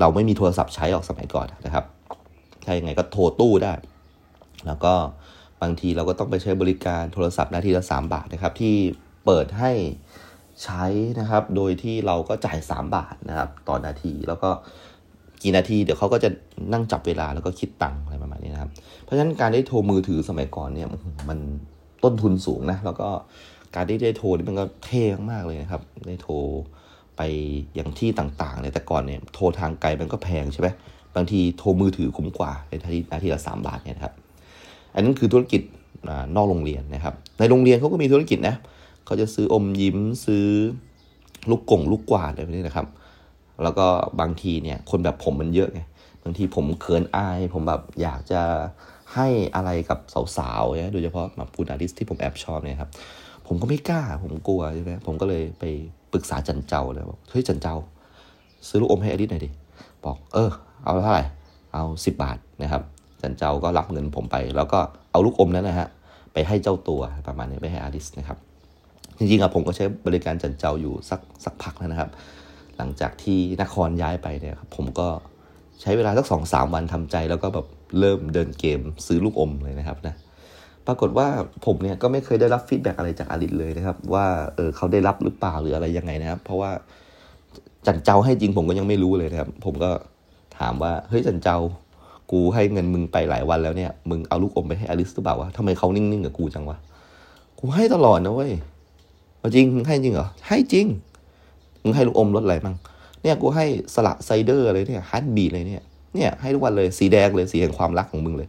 [0.01, 1.85] เราไม่มีโทรศัพท์ใช้ออกสมัยก่อนนะครับ
[2.65, 3.75] ถ้ายังไงก็โทรตู้ได้
[4.67, 4.95] แล้วก็
[5.63, 8.75] บางทีเราก็ต้องไปใช้บริการโทรศัพท์นาทีละสามบาทนะครับ ที่
[9.25, 9.73] เปิดให้
[10.65, 10.85] ใช้
[11.21, 14.51] นะครับ โดยที่เราก็จ่ายสามบาทนะครับ ต่อนาทีแล้วก็
[15.43, 16.31] กี่นาทีเดี๋ยวเขาก็จะ
[16.73, 18.71] นั่งจับเวลาแล้วก็คิดตังค์อะไรประมาณนี้นะครับ
[19.05, 20.89] เพราะฉะนั้นการได้โทรมือถือสมัยก่อนเนี่ย
[21.29, 21.39] มัน
[22.05, 23.09] ต้นทุนสูงนะแล้วก็
[23.75, 26.35] การที่ได้โทรนี่มันก็เท่มากเลยนะครับ ได้โทร
[27.17, 27.23] ไป
[27.75, 30.69] อย่างที่ต่างๆเนี่ยแต่ก่อนเนี่ยโทรทางไกลมันก็แพงใช่ไหม
[31.17, 34.15] บางทีโทรมือถือคุ้มกว่าในนาทีนาทีละสามบาทเนี่ยครับ
[34.95, 35.63] อันนั้นคือธุรกิจ
[36.37, 38.55] นอกโรงเรียนนะครับ ในโรงเรียนเขาก็มีธุรกิจนะ
[39.07, 40.45] เขาจะซื้ออมยิ้มซื้อ
[41.51, 42.87] ลูกกงลูกกวาดอะไรแบบนี้นะครับ
[43.63, 43.87] แล้วก็
[44.21, 45.81] บางทีเนี่ยคนแบบผมมันเยอะไง
[46.25, 48.43] บางทีผมเขินอาย ผมแบบอยากจะ
[49.15, 49.99] ให้อะไรกับ
[50.37, 52.91] สาวๆเนี่ยโดยเฉพาะแบบฟูนาริสที่ผมแอบชอบเนี่ยครับ
[53.47, 55.65] ผมก็ไม่กล้า ผมกลัวใช่ไหมผมก็เลยไป
[56.13, 57.77] ปรึกษาจันเจ้าเลยบอกเฮ้ยจันเจ้า
[58.69, 59.51] ซื้อลูกอมให้อดิษหน่อยดิ
[60.05, 60.51] บอกเออ
[60.85, 61.25] เอาเท่าไหร่
[61.75, 62.83] เอาสิบบาทนะครับ
[63.23, 64.79] จันเจ้าก็รับเงินผมไป แล้วก็
[65.13, 65.89] เอาลูกอมนั้นนะฮะ
[66.33, 68.39] ไปให้เจ้าตัวประมาณนี้ไปให้อาริสนะครับ
[69.19, 72.11] จริงๆอะผมก็ใช้บริการจันเจ้าอยู่สักสักพักแล้วนะครับ
[72.81, 75.09] หลังจากที่นครย้ายไปเนี่ยครับผมก็
[75.81, 77.67] ใช้เวลาสักสองสามวันทำใจ แล้วก็แบบ
[78.01, 80.15] เริ่มเดินเกมซื้อลูกอมเลยนะครับนะ
[80.87, 81.29] ปรากฏว่า
[81.67, 86.71] ผมเนี่ยก็ไม่เคยได้รับฟีดแบ็กอะไรจากอาริสเลยนะครับ ว่าเออเขาได้รับหรือเปล่าหรืออะไรยังไงนะครับ เพราะว่า
[87.87, 89.91] จันเจ้าให้จริงผมก็ยังไม่รู้เลยนะครับ ผมก็
[90.59, 91.59] ถามว่าเฮ้ยจันเจ้า
[92.31, 96.79] กูให้เงินมึงไปหลายวันแล้วเนี่ยมึงเอาลูกอมไปให้อลิสหรือเปล่าวะทำไมเขานิ่งๆกับกูจังวะ
[97.59, 98.53] กูให้ตลอดนะเว้ย
[99.55, 100.87] จริงมึงให้จริงเหรอให้จริง
[101.83, 102.77] มึงให้ลูกอมรสอะไรบ้าง
[103.23, 103.65] เนี่ยกูให้
[103.95, 105.83] สละไซเดอร์เลยเนี่ย Heartbeat เลยเนี่ย
[106.15, 108.49] เนี่ยให้ทุกวันเลยสีแดงเลยสีแห่งความรักของมึงเลย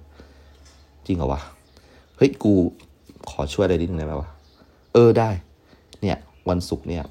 [1.06, 1.42] จริงเหรอวะ
[2.18, 2.54] เฮ้ยกู
[3.30, 4.30] ขอช่วยอะไรนิดนึงได้ไหมวะ
[4.94, 5.30] เออได้
[6.02, 6.18] เนี่ย
[6.50, 7.04] วันศุกร์เนี่ย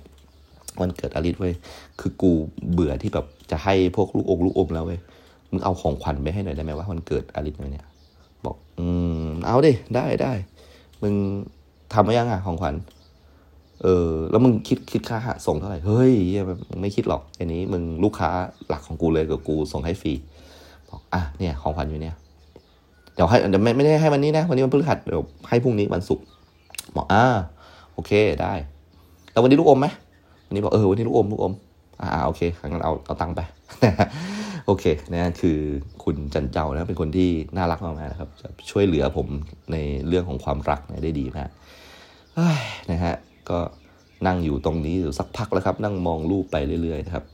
[0.81, 1.55] วันเกิดอลิสเว้ย
[2.01, 2.31] คือกู
[2.73, 5.01] เบื่อที่แบบจะให้พวกลูกอมลูกอมแล้วเว้ย
[5.51, 7.87] มึงเอาของขวัญไปให้หน่อยได้ไหมวะวันเกิดอลิสเนี่ย
[8.45, 8.87] บอก อื
[9.25, 10.33] มเอาดิได้ได้
[11.03, 11.15] มึง
[11.93, 12.75] ทำมายังอะของขวัญ
[13.83, 16.13] เออแล้วมึงคิดคิดค่าส่งเท่าไหร่เฮ้ย
[16.83, 18.31] ไม่คิดหรอกอันนี้มึงลูกค้า
[18.69, 20.13] หลักของกูเลยกับกูส่งให้ฟรี
[20.89, 22.15] บอกอะเนี่ยของขวัญอยู่เนี่ย
[23.15, 26.25] เดี๋ยวให้เดี๋ยวไม่ไม่ได้ให้วันนี้นะวันนี้มันพฤหัสเดี๋ยวให้พรุ่งนี้วันศุกร์
[26.97, 27.25] บอกอ่า
[27.95, 28.13] โอเค
[28.43, 28.55] ได้
[29.33, 29.87] แล้ววันนี้ลูกอมไหม
[30.47, 31.55] วันนี้บอกเออวันนี้ลูกอมลูกอม
[32.01, 33.41] อ่าโอเคงั้นเอาเอาตังค์ไป
[34.67, 35.59] โอเคนะคือ
[36.05, 39.27] คุณจันเจ้านะเป็นคนที่น่ารักมากนะครับจะช่วยเหลือผม
[39.73, 39.77] ใน
[40.09, 41.51] เรื่องของความรักได้ดีมาก
[42.93, 43.15] นะฮะ
[43.51, 43.59] ก็
[44.27, 47.25] นั่งอยู่ตรงนี้อยู่สักพักแล้วครับ นั่งมองรูปไปเรื่อยๆนะครับ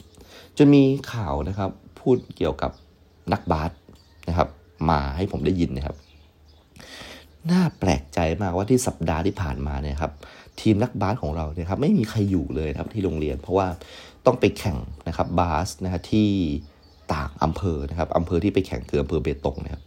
[0.56, 2.70] จนมีข่าวนะครับ พูดเกี่ยวกับ
[3.32, 3.70] นักบาส
[4.28, 4.48] นะครับ
[4.90, 5.96] มาให้ผมได้ยินนะครับ
[7.50, 10.12] น่าแปลกใจมากว่าที่สัปดาห์ที่ผ่านมาเนี่ยครับ
[10.60, 13.66] ทีมนักบาสของเราเนี่ยครับ ไม่มีใครอยู่เลยครับที่โรงเรียน เพราะว่า
[14.26, 16.28] ต้องไปแข่งนะครับบาสนะฮะที่
[17.12, 19.82] ต่างอำเภอนะครับอำเภอที่ไปแข่งคืออำเภอเบตงนะครับ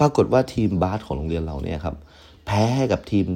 [0.00, 1.96] ปรากฏว่าทีมบาสของโรงเรียนเราเนี่ยครับ
[2.46, 3.26] แพ้ให้กับทีม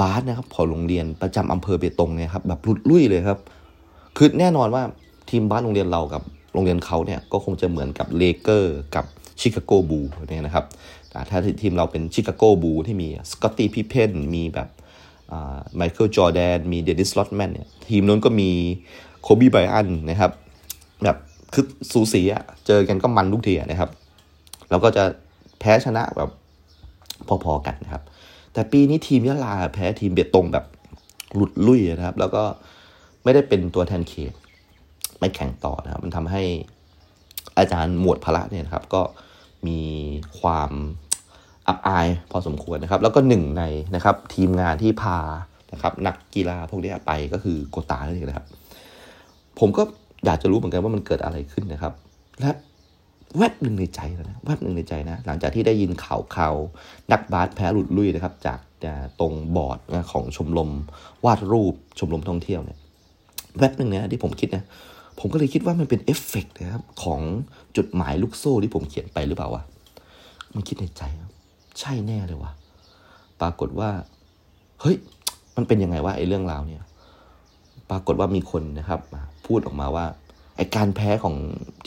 [0.00, 3.40] บาสนะครับของโรงเรียนประจำอำเภอเบตงเนี่ยครับแบบลุดลุ่ยเลยครับ
[4.16, 4.82] คือแน่นอนว่า
[5.30, 6.22] ทีมบาสโรงเรียนเรากับ
[6.52, 9.04] โรงเรียนเขาเนี่ยก็คงจะเหมือนกับเลเกอร์กับ
[9.40, 10.64] Chicago Bulls เนี่ยนะครับ
[11.30, 14.68] ถ้าทีมเราเป็น Chicago Bulls ที่มี Scottie Pippen มีแบบ
[15.76, 18.50] Michael Jordan มี Dennis Rodman เนี่ยทีมนั้นก็มี
[19.22, 20.32] Kobe Bryant นะครับ
[21.04, 21.16] แบบ
[21.52, 23.90] คือสูสีอะเจอกันก็มันทุกทีนะครับ
[24.70, 25.04] เราก็จะ
[25.60, 26.30] แพ้ชนะแบบ
[27.44, 28.02] พอๆกันนะครับ
[28.58, 30.64] แต่ปีนี้ทีมยะลาแพ้ทีมเบียตงแบบ
[31.34, 32.42] หลุดลุ่ยนะครับ แล้วก็
[33.24, 34.32] ไม่ได้เป็นตัวแทนเขต
[35.18, 36.42] ไม่แข่งต่อนะครับ มันทำให้
[37.58, 39.02] อาจารย์หมวดพละเนี่ยนะครับ ก็
[39.66, 39.80] มี
[40.40, 40.70] ความ
[41.68, 43.62] อับอายพอสมควรนะครับ แล้วก็หนึ่งใน
[43.94, 45.18] นะครับ ทีมงานที่พา
[45.72, 48.46] นะครับ นักกีฬาพวกนี้ไปก็คือโกตานั่นเองนะครับ
[49.58, 49.82] ผมก็
[50.24, 51.92] อยากจะรู้เหมือนกันว่ามันเกิดอะไรขึ้นนะครับ
[52.40, 52.50] และ
[53.36, 56.54] แวบหนึ่งในใจนะแวบหนึ่งในใจนะ หลังจากที่ได้ยินข่าวข่าว
[57.12, 58.58] นักบาสแพ้หลุดลุ่ยนะครับ จาก
[59.20, 59.78] ตรงบอร์ด
[60.12, 60.70] ของชมรม
[61.24, 62.78] วาดรูปชมรมท่องเที่ยวเนี่ย
[63.58, 64.64] แวบหนึ่งนะที่ผมคิดนะ
[65.18, 67.20] ผมก็เลยคิดว่ามันเป็นเอฟเฟกต์นะครับของ
[67.76, 69.62] จดหมายลูกโซ่ที่ผมเขียนไปหรือเปล่าวะ
[70.54, 71.02] มันคิดในใจ
[71.80, 72.52] ใช่แน่เลยวะ
[73.40, 73.90] ปรากฏว่า
[74.80, 74.96] เฮ้ย
[75.56, 76.82] มันเป็นยังไงวะไอ้เรื่องราวเนี่ย
[77.90, 79.00] ปรากฏว่ามีคนนะครับ
[79.46, 80.06] พูดออกมาว่า
[80.56, 81.36] ไอ้การแพ้ของ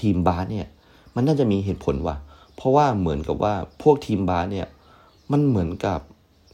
[0.01, 0.67] ทีมบาสเนี่ย
[1.15, 2.15] มันน่าจะมีเหตุผลว่ะ
[2.55, 4.67] เพราะว่าเหมือนกับว่าพวกทีมบาสเนี่ย
[5.31, 5.99] มันเหมือนกับ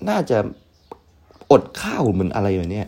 [0.09, 0.37] น่าจะ
[1.51, 2.81] อดข้าวเหมือนอะไรแบบนี้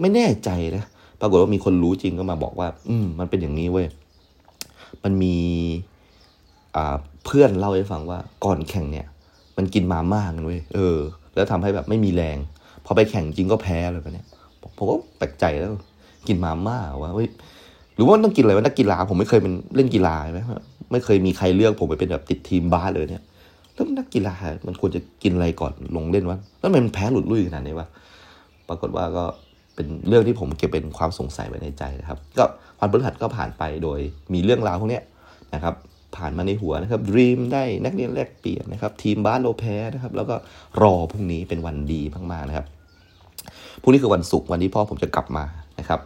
[0.00, 0.84] ไม่แน่ใจนะ
[1.20, 3.86] ปรากฏว่ามีคนรู้จริงก็มาบอกว่า อืม มันเป็นอย่างนี้เว้ย
[5.04, 5.36] มันมี
[6.76, 9.06] อ่าเพื่อนเล่าให้ฟังว่าก่อนแข่งเนี่ย
[9.56, 10.98] มันกินมาม่ากันเว้ย เออ
[11.34, 12.36] แล้วทำให้แบบไม่มีแรง
[12.84, 14.24] พอไปแข่งจริงก็แพ้เลยแบบนี้
[14.76, 15.70] ผมก็แปลกใจแล้ว
[16.28, 17.28] กินมาม่าว่าเฮ้ย
[17.94, 20.40] หรือว่าต้องกินอะไรวะนักกีฬาผมไม่เคยเป็นเล่นกีฬาใช่ไหม
[20.90, 23.22] ไม่เคยมีใครเลือกผมไปเป็นแบบติดทีมบาสเลยเนี่ย
[23.74, 24.34] แล้วนักกีฬา
[24.66, 27.88] มันควรจะกินอะไรก่อนลงเล่นวะแล้วมันแพ้หลุดลุ่ยขนาดนี้วะ
[28.68, 29.24] ปรากฏว่าก็
[29.74, 32.44] เป็นเรื่องที่ผมเก็บเป็นความสงสัยไว้ในใจนะครับ ก็
[32.80, 33.98] วันพฤหัสก็ผ่านไปโดย
[34.32, 35.00] มีเรื่องราวพวกนี้
[35.54, 35.74] นะครับ
[36.16, 40.34] ผ่านมาในหัวนะครับดีมได้นักเรียนแลกเปลี่ยนนะครับ ทีมบาสโลแพ้นะครับ แล้วก็
[40.82, 42.66] รอพรุ่งนี้เป็นวันดีมากๆนะครับ
[43.82, 45.44] พรุ่งนี้คือวันศุกร์วันที่พ่อผมจะกลับมา
[45.80, 46.00] นะครับ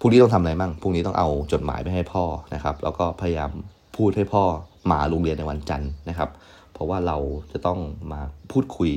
[0.00, 3.50] พรุ่งนี้ต้องทำอะไรมั่งพรุ่งนี้ต้องเอาจดหมายไปให้พ่อนะครับ แล้วก็พยายาม
[3.98, 4.44] พูดให้พ่อ
[4.90, 6.30] มาโรงเรียนในวันจันทร์นะครับ
[6.72, 7.16] เพราะว่าเรา
[7.52, 7.78] จะต้อง
[8.12, 8.20] มา
[8.52, 8.92] พูดคุย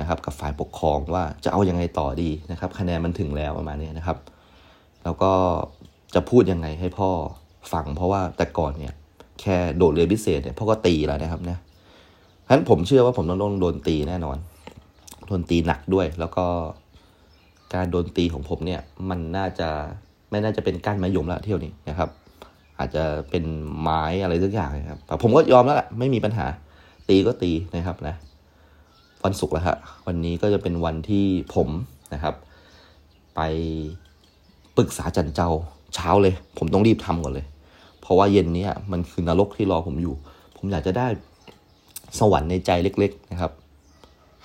[0.00, 4.18] นะครับ กับฝ่ายปกครองว่าจะเอายังไงต่อดีนะครับ คะแนนมันถึงแล้วประมาณนี้นะครับ
[5.04, 5.32] แล้วก็
[6.14, 7.10] จะพูดยังไงให้พ่อ
[7.72, 8.94] ฟัง เพราะว่าแต่ก่อนเนี่ย
[9.40, 11.58] แค่โดดเรียนพิเศษเนี่ยพ่อก็ตีแล้วนะครับนะ
[12.46, 14.38] ฉะนั้นผมเชื่อว่าผมต้องโดนตีแน่นอน
[15.26, 16.46] โดนตีหนักด้วย แล้วก็
[17.74, 19.68] การโดนตีของผมเนี่ย มันน่าจะ
[20.30, 22.08] ไม่น่าจะเป็นก้านมะยมแล้วเที่ยวนี้นะครับ
[22.78, 23.44] อาจจะเป็น
[23.80, 26.46] ไม้อะไรสักอย่างนะครับผมก็ยอมแล้วแหละไม่มีปัญหา
[27.08, 28.14] ตีก็ตีนะครับนะ
[29.24, 31.68] วันศุกร์แล้วฮะวันนี้ก็จะเป็นวันที่ผม
[32.14, 32.34] นะครับ
[33.36, 33.40] ไป
[34.76, 35.50] ปรึกษาจันเจ้า
[35.94, 37.46] เช้าเลย ผมต้องรีบทำก่อนเลย
[38.00, 40.14] เพราะว่าเย็นนี้มันคือนรกที่รอผมอยู่
[40.56, 41.06] ผมอยากจะได้
[42.18, 43.52] สวรรค์ในใจเล็ก ๆนะครับ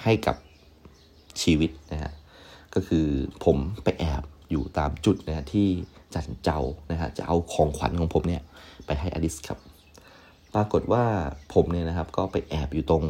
[0.03, 0.35] ให้กับ
[1.41, 2.11] ชีวิตนะฮะ
[2.73, 3.05] ก็คือ
[3.45, 5.67] ผมไปแอบอยู่ตามจุดนะที่
[6.13, 6.59] จันเจ้า
[6.91, 8.41] นะฮะจะเอาของขวัญของผมเนี่ย
[8.85, 9.59] ไปให้อลิสครับ
[10.55, 11.03] ปรากฏว่า
[11.53, 13.03] ผมเนี่ยนะครับก็ไปแอบอยู่ตรง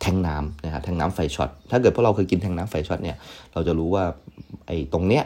[0.00, 3.16] แทงน้ำนะครับแทงน้ำไฟช็อต ถ้าเกิดพวกเราเคยกินแทงน้ำไฟช็อตเนี่ย
[3.52, 4.04] เราจะรู้ว่า
[4.66, 5.24] ไอ้ตรงเนี้ย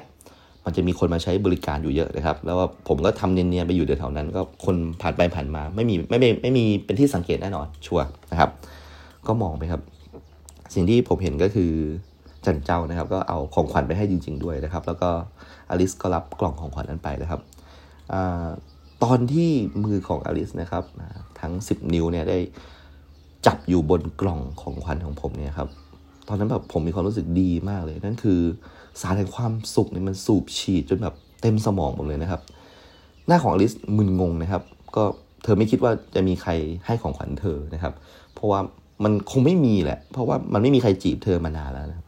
[0.65, 8.51] มันจะมีคนมาใช้บริการอยู่เยอะนะครับ แล้วว่าผมก็ทำเนียนๆไปอยู่แถวๆนั้น ก็คนผ่านไปผ่านมาไม่มีไม่ไม่ไม่มีเป็นที่สังเกตแน่นอนชัวร์นะครับ
[9.27, 9.83] ก็มองไปครับ
[10.75, 11.73] สิ่งที่ผมเห็นก็คือ
[12.45, 15.11] จันเจ้านะครับ ก็เอาของขวัญไปให้จริง ๆ ด้วยนะครับ แล้วก็
[15.71, 17.41] อลิสก็รับกล่องของขวัญนั้นไปนะครับ
[18.13, 18.15] อ
[19.05, 19.49] ตอนที่
[19.85, 20.85] มือของอลิสนะครับ
[21.41, 22.39] ทั้ง 10 นิ้วเนี่ยได้
[23.47, 25.69] จับอยู่บนกล่องของขวัญของผมเนี่ยครับ
[26.29, 28.41] ตอนนั้นแบบผมมีความรู้สึกดีมากเลย นั่นคือ
[29.01, 32.41] สารแห่งความสุขเนี่ยมันสูบฉีดจนแบบเต็มสมองหมดเลยนะครับ
[33.27, 34.63] หน้าของอลิสมึนงงนะครับ
[34.97, 35.05] ก็
[35.43, 36.51] เธอไม่คิดว่าจะมีใคร
[36.87, 37.95] ให้ของขวัญเธอนะครับ
[38.35, 38.61] เพราะว่า
[39.05, 42.05] มันคงไม่มีแหละ เพราะว่ามันไม่มีใครจีบเธอมานานแล้วนะ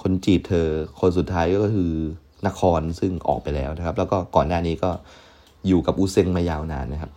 [0.00, 0.66] คนจีบเธอ
[1.00, 1.92] คนสุดท้ายก็คือ
[2.46, 4.90] นครซึ่งออกไปแล้วนะครับ แล้วก็ก่อนหน้านี้ก็
[5.66, 7.12] อยู่กับอูเซงมายาวนานนะครับ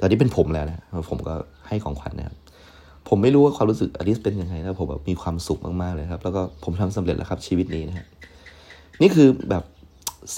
[0.00, 1.34] ตอนนี้เป็นผมแล้วนะผมก็
[1.68, 2.36] ให้ของขวัญนะครับ
[3.08, 8.06] ผมไม่รู้ว่าความรู้สึกอลิสเป็นยังไงนะผมแบบมีความสุขมากๆเลยครับ แล้วก็ผมทำสำเร็จแล้วครับชีวิตนี้นะครับ
[9.02, 9.64] นี่คือแบบ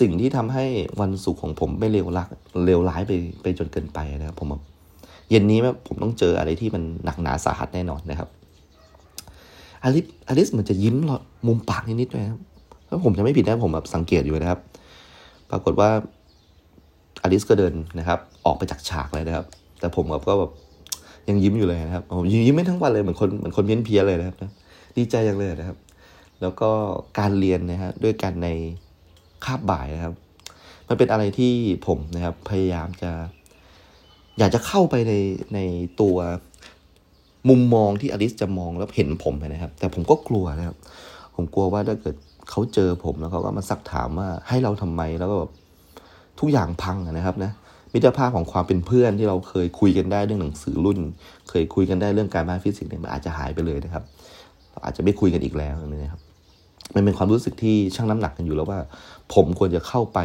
[0.00, 0.64] สิ่งที่ทำให้
[1.00, 2.28] วันศุกร์ของผมไม่เลวรัก
[2.66, 4.62] เลวร้ายไปไปจนเกินไปนะครับ ผมแบบ
[5.30, 8.28] เย็นนี้ผมต้องเจออะไรที่มันหนักหนาสาหัสแน่นอนนะครับ
[9.85, 10.96] อลิสอลิสเหมือนจะยิ้ม
[11.46, 12.40] มุมปากนิดๆด้วยครับ
[12.90, 14.61] ถ้าผมจะไม่ผิดนะผมแบบสังเกตอยู่นะครับ
[15.50, 15.90] ปรากฏว่า
[17.22, 19.44] อลิสก็เดินนะครับ ออกไปจากฉากเลยนะครับ
[19.81, 20.50] แต่ผมแบบก็แบบ
[21.29, 24.50] ยังยิ้มอยู่เลยนะครับผมยิ้มไม่ทั้งวันเลยเหมือนคนเหมือนคนเพี้ยนเพียเลยนะครับนะ
[24.96, 25.79] ดีใจจังเลยนะครับ
[26.42, 26.70] แล้วก็
[27.18, 28.48] การเรียนนะฮะด้วยกันใน
[29.44, 30.14] คาบบ่ายนะครับ
[30.88, 31.53] มันเป็นอะไรที่
[31.87, 33.11] ผมนะครับ พยายามจะ
[34.38, 35.12] อยากจะเข้าไปใน
[35.55, 35.59] ใน
[36.00, 36.16] ตัว
[37.48, 40.76] มุมมองที่อลิสจะมองแล้วเห็นผมนะครับ แต่ผมก็กลัวนะครับ
[41.35, 42.16] ผมกลัวว่าถ้าเกิด
[42.50, 45.50] เขาเจอผมแล้วเขาก็มาซักถามว่าให้เราทำไมแล้วก็แบบ
[46.40, 47.52] ทุกอย่างพังนะครับนะ
[47.92, 50.98] มิตรภาพของความเป็นเพื่อนที่เราเคยคุยกันได้เรื่องหนังสือรุ่น
[51.48, 54.04] เคยคุยกันได้เรื่องการบ้านฟิสิกส์เนี่ยมันอาจจะหายไปเลยนะครับ
[54.84, 56.20] อาจจะไม่คุยกันอีกแล้วนะครับ
[56.94, 58.80] มันเป็นความรู้สึกที่ช่างน้ำหนักกันอยู่แล้วว่า
[59.34, 60.18] ผมควรจะเข้าไป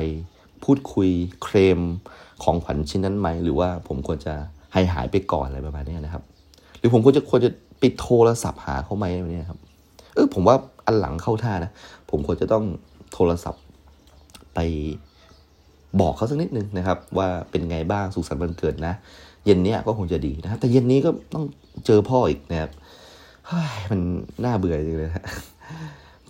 [0.64, 1.10] พูดคุย
[1.44, 1.80] เคลม
[2.44, 4.34] ของขวัญชิ้นนั้นไหมหรือว่าผมควรจะ
[4.74, 6.24] ให้หายไปก่อนอะไรประมาณนี้นะครับ
[6.80, 7.50] หรือผมควรจะควรจะ
[7.82, 9.60] ปิดโทรศัพท์หาเขาไหมเนี่ยครับ
[10.16, 11.72] เออผมว่าอันหลังเข้าท่านะ
[12.16, 12.66] ผมควรจะต้อง
[13.14, 13.64] โทรศัพท์
[14.56, 14.60] ไป
[16.02, 18.94] บอกเขาสักนิดนึงนะครับ ว่าเป็นไงบ้างสุขสันต์วันเกิดนะ
[19.46, 21.44] เย็นนี้ก็คงจะดีนะครับ แต่เย็นนี้ก็ต้อง
[21.86, 22.72] เจอพ่ออีกนะครับ
[23.92, 24.00] มัน
[24.44, 25.26] น่าเบื่อจริงเลยนะ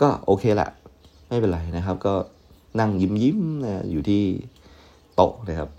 [0.02, 0.67] ก็โอเคละ
[1.28, 2.13] ไม่เป็นไรนะครับ ก็
[2.80, 4.24] นั่งยิ้มยิ้มนะอยู่ที่
[5.15, 5.69] โต๊ะนะครับ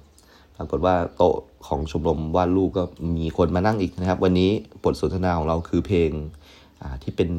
[0.56, 2.82] ปรากฏว่าโต๊ะของชมรมวาดรูปก็
[3.16, 4.50] มีคนมานั่งอีกนะครับ วันนี้
[4.84, 6.10] บทสนทนาของเราคือเพลง
[7.02, 7.30] ที่เป็น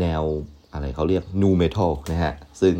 [0.00, 0.22] แนว
[0.74, 2.74] อะไรเขาเรียก nu metal นะฮะ ซึ่ง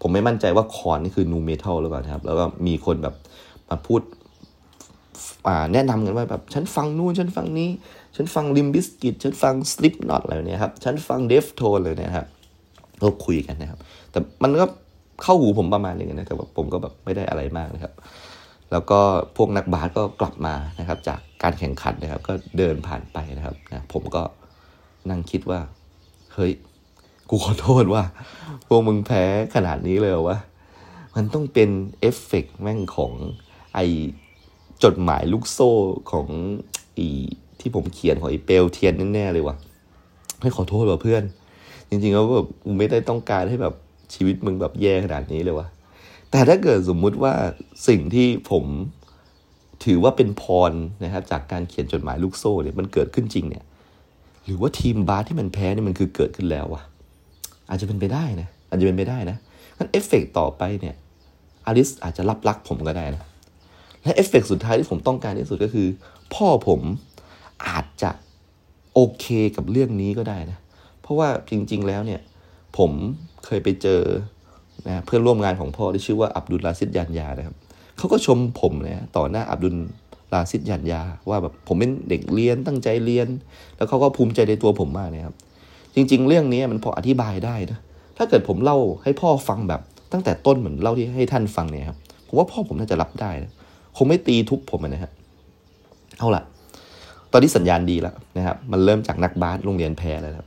[0.00, 3.14] ผมไม่มั่นใจว่า Korn นี่คือ nu metal หรือเปล่าครับ แล้วก็มีคนแบบ
[3.68, 4.00] มาพูด
[5.72, 7.70] แนะนำกันว่าแบบฉันฟังนู่นฉันฟังนี้
[8.16, 12.26] ฉันฟัง Limp Bizkit ฉันฟัง Slipknot อะไรเนี่ยครับฉันฟัง Deftones เลยนะครับ
[13.02, 13.78] ก็คุยกันนะครับ
[14.10, 14.64] แต่มันก็
[15.22, 17.92] เข้าหูผมประมาณนึงนะแต่แบบผมก็แบบไม่ได้อะไรมากนะครับ
[18.72, 19.00] แล้วก็
[19.36, 24.22] พวกนักบาสก็กลับมานะครับ จากการแข่งขันนะครับ ก็เดินผ่านไปนะครับนะผมก็
[25.10, 25.60] นั่งคิดว่า
[26.34, 26.52] เฮ้ย
[27.28, 28.02] กูขอโทษว่า
[28.66, 29.22] พวกมึงแพ้
[29.54, 30.38] ขนาดนี้เลยวะ
[31.14, 33.12] มันต้องเป็นเอฟเฟกต์แม่งของ
[33.74, 33.78] ไอ
[34.84, 35.70] จดหมายลูกโซ่
[36.10, 36.26] ของ
[36.98, 37.08] อี
[37.60, 39.56] ที่ผมเขียนของไอเปลเทียนแน่ๆเลยวะ
[40.40, 41.22] ให้ขอโทษว่ะเพื่อน
[41.88, 43.74] จริงๆแล้วแบบกูไม่ได้ต้องการให้แบบ
[44.14, 45.66] ชีวิตมึงแบบแย่ขนาดนี้เลยวะ
[46.30, 47.32] แต่ถ้าเกิดสมมุติว่า
[47.88, 48.64] สิ่งที่ผม
[49.84, 50.72] ถือว่าเป็นพร
[51.04, 53.64] นะครับ จากการเขียนจดหมายลูกโซ่เนี่ยมันเกิดขึ้นจริงเนี่ย
[54.44, 56.82] หรือว่าทีมบาสที่มันแพ้เนี่ยมันคือเกิดขึ้นแล้ววะ
[57.68, 59.36] อาจจะเป็นไปได้นะอาจจะเป็นไปได้นะ
[59.78, 60.94] งั้นเอฟเฟกต์ต่อไปเนี่ย
[61.66, 63.22] อลิสอาจจะรับรักผมก็ได้นะ
[64.02, 65.88] และเอฟเฟกต์สุดท้ายที่ผมต้องการที่สุดก็คือ
[66.34, 66.80] พ่อผม
[67.66, 68.10] อาจจะ
[68.94, 70.58] โอเคกับเรื่องนี้ก็ได้นะ
[71.02, 72.20] เพราะว่าจริง ๆ แล้วเนี่ย
[72.78, 72.90] ผม
[73.46, 74.02] เคยไปเจอ
[74.86, 77.56] นะเพื่อนร่วมงานของพ่อที่ชื่อว่าอับดุลลาซิดยันยานะครับ
[77.98, 79.76] เขาก็ชมผมนะต่อหน้าอับดุล
[80.32, 83.28] ลาซิดยันยา ว่าแบบผมเป็นเด็กเรียนตั้งใจเรียน
[83.76, 85.34] แล้วเขาก็ภูมิใจในตัวผมมากนะครับ
[85.94, 87.78] จริง ๆ เรื่องนี้มันพออธิบายได้นะ
[88.16, 89.80] ถ้าเกิดผมเล่าให้พ่อฟังแบบ
[90.12, 93.52] ตั้งแต่ต้นเหมือนเล่าที่ให้ท่านฟังเนี่ยครับผมว่าพ่อผมน่าจะรับได้นะ
[93.96, 95.12] คงไม่ตีทุบผมนะฮะ
[96.18, 96.42] เอาล่ะ
[97.32, 100.46] ตอนนี้สัญญาณดีแล้วนะครับ มันเริ่มจากนักบาสโรงเรียนแพ้แล้วครับ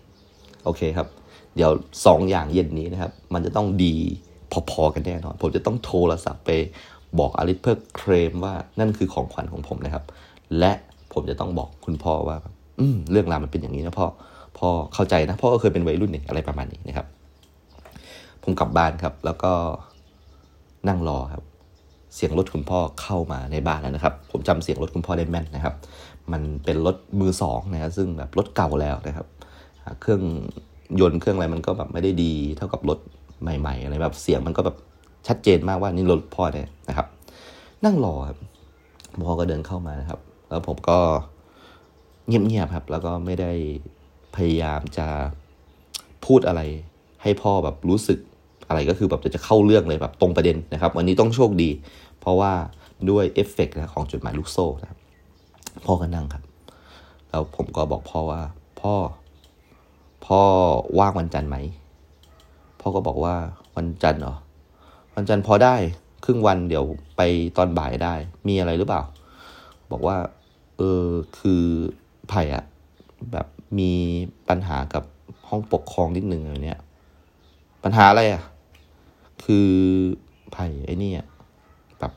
[0.65, 1.07] โอเคครับ
[1.55, 1.71] เดี๋ยว
[2.05, 3.95] สองอย่างเย็นนี้นะครับ มันจะต้องดี
[4.71, 6.51] พอๆกันแน่นอน ผมจะต้องโทรศัพท์ไป
[7.19, 10.03] บอกอลิสเพื่อเคลมว่านั่นคือของขวัญของผมนะครับ
[10.59, 10.71] และ
[11.13, 12.37] ผมจะต้องบอกคุณพ่อว่า
[12.79, 14.07] อืมเรื่องราวมันเป็นอย่างนี้นะพ่อ
[14.59, 17.07] พ่อเข้าใจนะพ่อก็เคยเป็นวัยรุ่นนี่อะไรประมาณนี้นะครับ
[18.43, 19.53] ผมกลับบ้านครับ แล้วก็
[20.87, 21.43] นั่งรอครับ
[22.15, 25.75] เสียงรถคุณพ่อเข้ามาในบ้านแล้วนะครับ ผมจำเสียงรถคุณพ่อได้แม่นนะครับ
[26.31, 29.27] มันเป็นรถมือสองนะครับซึ่งแบบรถเก่าแล้วนะครับ
[30.01, 30.21] เครื่อง
[30.99, 32.99] ยนต์เครื่องอะไรมันก็แบบไม่ได้ดีเท่ากับรถ
[33.41, 34.77] ใหม่ๆอะไรแบบเสียงมันก็แบบ
[35.27, 37.07] ชัดเจนมากว่านี่รถพ่อเนี่ยนะครับ
[37.85, 38.37] นั่งรอครับ
[39.27, 40.97] พ่อก็เดินเข้ามานะครับ แล้วผมก็
[42.27, 43.51] เงียบๆครับ แล้วก็ไม่ได้
[44.37, 45.07] พยายามจะ
[46.25, 46.61] พูดอะไร
[47.23, 48.19] ให้พ่อแบบรู้สึก
[48.67, 51.69] อะไรก็คือแบบจะเข้าเรื่องเลยแบบตรงประเด็นนะครับ วันนี้ต้องโชคดี
[52.19, 52.51] เพราะว่า
[53.09, 54.99] ด้วยเอฟเฟกต์ของจดหมายลูกโซ่นะครับ
[55.85, 56.43] พ่อก็นั่งครับ
[57.29, 58.41] แล้วผมก็บอกพ่อว่า
[58.81, 58.95] พ่อ
[60.27, 60.41] พ่อ
[60.99, 61.57] ว่างวันจันทร์ไหม
[62.81, 63.35] พ่อก็บอกว่า
[63.77, 64.35] วันจันทร์เหรอ
[65.15, 65.75] วันจันทร์พอได้
[66.25, 66.85] ครึ่งวันเดี๋ยว
[67.17, 67.21] ไป
[67.57, 68.13] ตอนบ่ายได้
[68.47, 69.01] มีอะไรหรือเปล่า
[69.91, 70.17] บอกว่า
[70.77, 71.05] เออ
[71.39, 71.63] คือ
[72.29, 72.63] ไผ่อะ
[73.31, 73.47] แบบ
[73.79, 73.91] มี
[74.49, 75.03] ปัญหากับ
[75.49, 76.79] ห้องปกครองนิดนึงอะไรเนี้ย
[77.83, 78.43] ปัญหาอะไรอะ
[79.43, 79.69] คือ
[80.51, 81.11] ไผ่ไอ้นี่
[81.99, 82.11] แบบ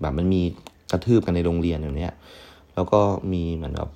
[0.00, 0.42] แบบมันมี
[0.92, 2.12] กระทืบกันในโรงเรียนอย่างเนี้ย
[2.74, 3.00] แล้วก็
[3.32, 3.90] มีเหมือนแบบ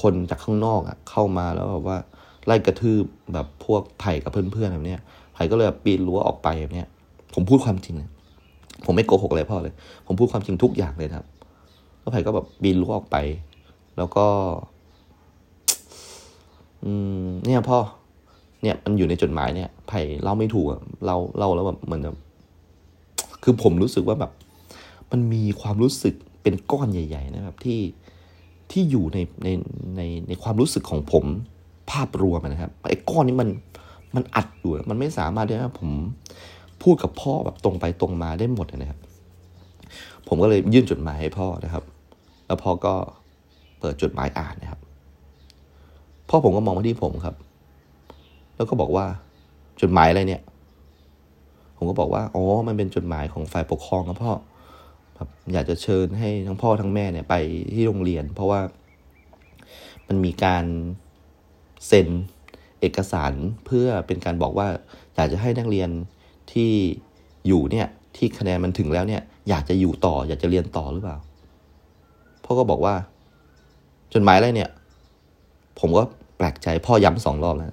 [0.00, 1.98] คนจากข้างนอกอะเข้ามาแล้วแบบว่า
[2.46, 5.00] ไล่กระทืบแบบพวกไผ่กับเพื่อนๆแบบเนี้ย
[5.34, 6.88] ไผ่ก็เลยปีนรั้วออกไปแบบเนี้ย
[7.34, 7.96] ผมพูดความจริง
[8.84, 9.74] ผมไม่โกหกอะไรพ่อเลย
[10.06, 11.26] ผมพูดความจริงทุกอย่างเลยครับ
[12.00, 13.16] แล้วไผ่ก็แบบปีนรั้วออกไป
[13.96, 14.26] แล้วก็
[16.84, 17.78] อืม เนี่ยพ่อ
[18.62, 22.16] เนี่ยมันอยู่ในจดหมายเนี่ยไผ่เล่าไม่ถูกอะเราเล่าแล้วแบบเหมือนแบบ
[23.42, 24.32] คือผมรู้สึกว่าแบบ
[25.10, 27.80] มันมีความรู้สึกเป็นก้อนใหญ่ ๆ นะครับ ที่
[28.70, 29.48] ที่อยู่ในใน
[29.96, 31.24] ในในความรู้สึกของผม
[31.90, 33.48] ภาพรวมนะครับไอ้ก้อนนี้มัน
[34.16, 35.90] มันอัดอยู่มันไม่สามารถที่จะผม
[36.82, 39.00] พูดกับพ่อแบบตรงไปตรงมาได้หมดนะครับ
[40.28, 41.84] ผมก็เลยยื่นจดหมายให้พ่อนะครับ
[42.46, 42.94] แล้วพ่อก็
[43.80, 44.80] เปิดจดหมายอ่านนะครับ
[46.30, 47.34] พ่อผมก็มองมาที่ผมครับ
[48.56, 49.06] แล้วก็บอกว่า
[49.80, 50.42] จดหมายอะไรเนี่ย
[51.76, 54.32] ผมก็บอกว่าอ๋อมันเป็นจดหมายของฝ่ายปกครองครับพ่อ
[55.14, 57.34] แบบอยากจะเชิญให้ทั้งพ่อทั้งแม่เนี่ยไป
[57.74, 58.60] ที่โรงเรียน เพราะว่า
[60.08, 60.64] มันมีการ
[61.86, 62.08] เซ็น
[62.80, 63.32] เอกสาร
[63.66, 64.68] เพื่อเป็นการบอกว่า
[65.14, 65.90] อยากจะให้นักเรียน
[66.52, 66.70] ที่
[67.46, 71.16] อยู่เนี่ยที่คะแนนมันถึงแล้วเนี่ย อยากจะอยู่ต่อ อยากจะเรียนต่อหรือเปล่า
[72.44, 72.94] พ่อก็บอกว่า
[74.14, 74.70] จดหมายอะไรเนี่ย
[75.80, 76.02] ผมก็
[76.40, 77.70] ปลกใจพ่อย้ำสองรอบแล้ว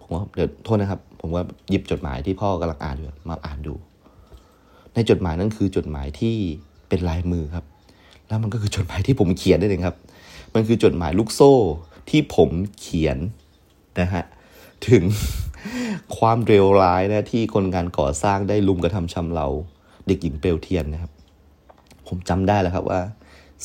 [0.00, 3.74] ผมว่าเดี๋ยวโทษนะครับ ผมว่าหยิบจดหมายที่พ่อกำลังอ่านอยู่มาอ่านดู
[4.94, 6.36] ในจดหมายนั้นคือจดหมายที่
[6.88, 7.64] เป็นลายมือครับ
[8.28, 9.96] แล้วมันก็คือจดหมายที่ผมเขียนได้เลยครับ
[10.54, 11.54] มันคือจดหมายลูกโซ่
[12.10, 13.18] ที่ผมเขียน
[14.00, 14.24] นะฮะ
[14.88, 15.02] ถึง
[16.16, 19.46] ความเร็วร้ายนะที่คนงานก่อสร้างได้ลุมกระทำชำเรา
[20.06, 21.12] เด็กหญิงเปลวเทียนนะครับ
[22.08, 23.00] ผมจำได้แล้วครับว่า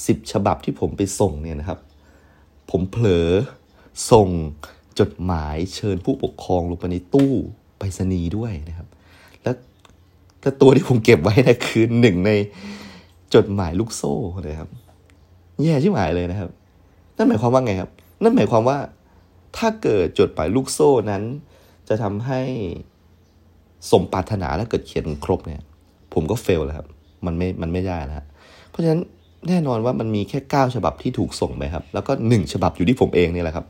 [0.05, 1.79] สิบฉบับที่ผมไปส่งเนี่ยนะครับ
[2.71, 3.29] ผมเผลอ
[4.11, 4.29] ส่ง
[4.99, 7.33] จดหมายเชิญผู้ปกครองลงไปในตู้
[7.77, 8.87] ไปรษณีย์ด้วยนะครับ
[9.43, 9.55] แล้ว
[10.41, 12.31] แต่ตัวที่ผมเก็บไว้นะคือหนึ่งใน
[13.35, 14.13] จดหมายลูกโซ่
[14.47, 14.69] นะครับ
[15.63, 16.49] แย่ชิบหายเลยนะครับ
[17.17, 18.77] นั่นหมายความว่าไงครับ นั่นหมายความว่า
[19.57, 21.23] ถ้าเกิดจดหมายลูกโซ่นั้น
[21.87, 22.41] จะทำให้
[23.91, 25.61] สมปรารถนาและเกิดเขียนครบเนี่ย
[26.13, 26.87] ผมก็เฟลแล้วครับ
[27.25, 28.15] มันไม่มันไม่ได้แล้ว
[28.69, 29.01] เพราะฉะนั้น
[29.47, 33.65] แน่นอนว่ามันมีแค่เก้าฉบับที่ถูกส่งไปครับ แล้วก็หนึ่งฉบับอยู่ที่ผมเองนี่แหละครับ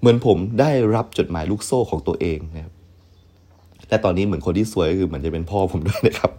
[0.00, 2.72] เหมือนผมได้รับจดหมายลูกโซ่ของตัวเองนะครับ
[3.88, 6.30] และตอนนี้เหมือนคนที่สวยคือเหมือนจะเป็นพ่อผมด้วยนะครับ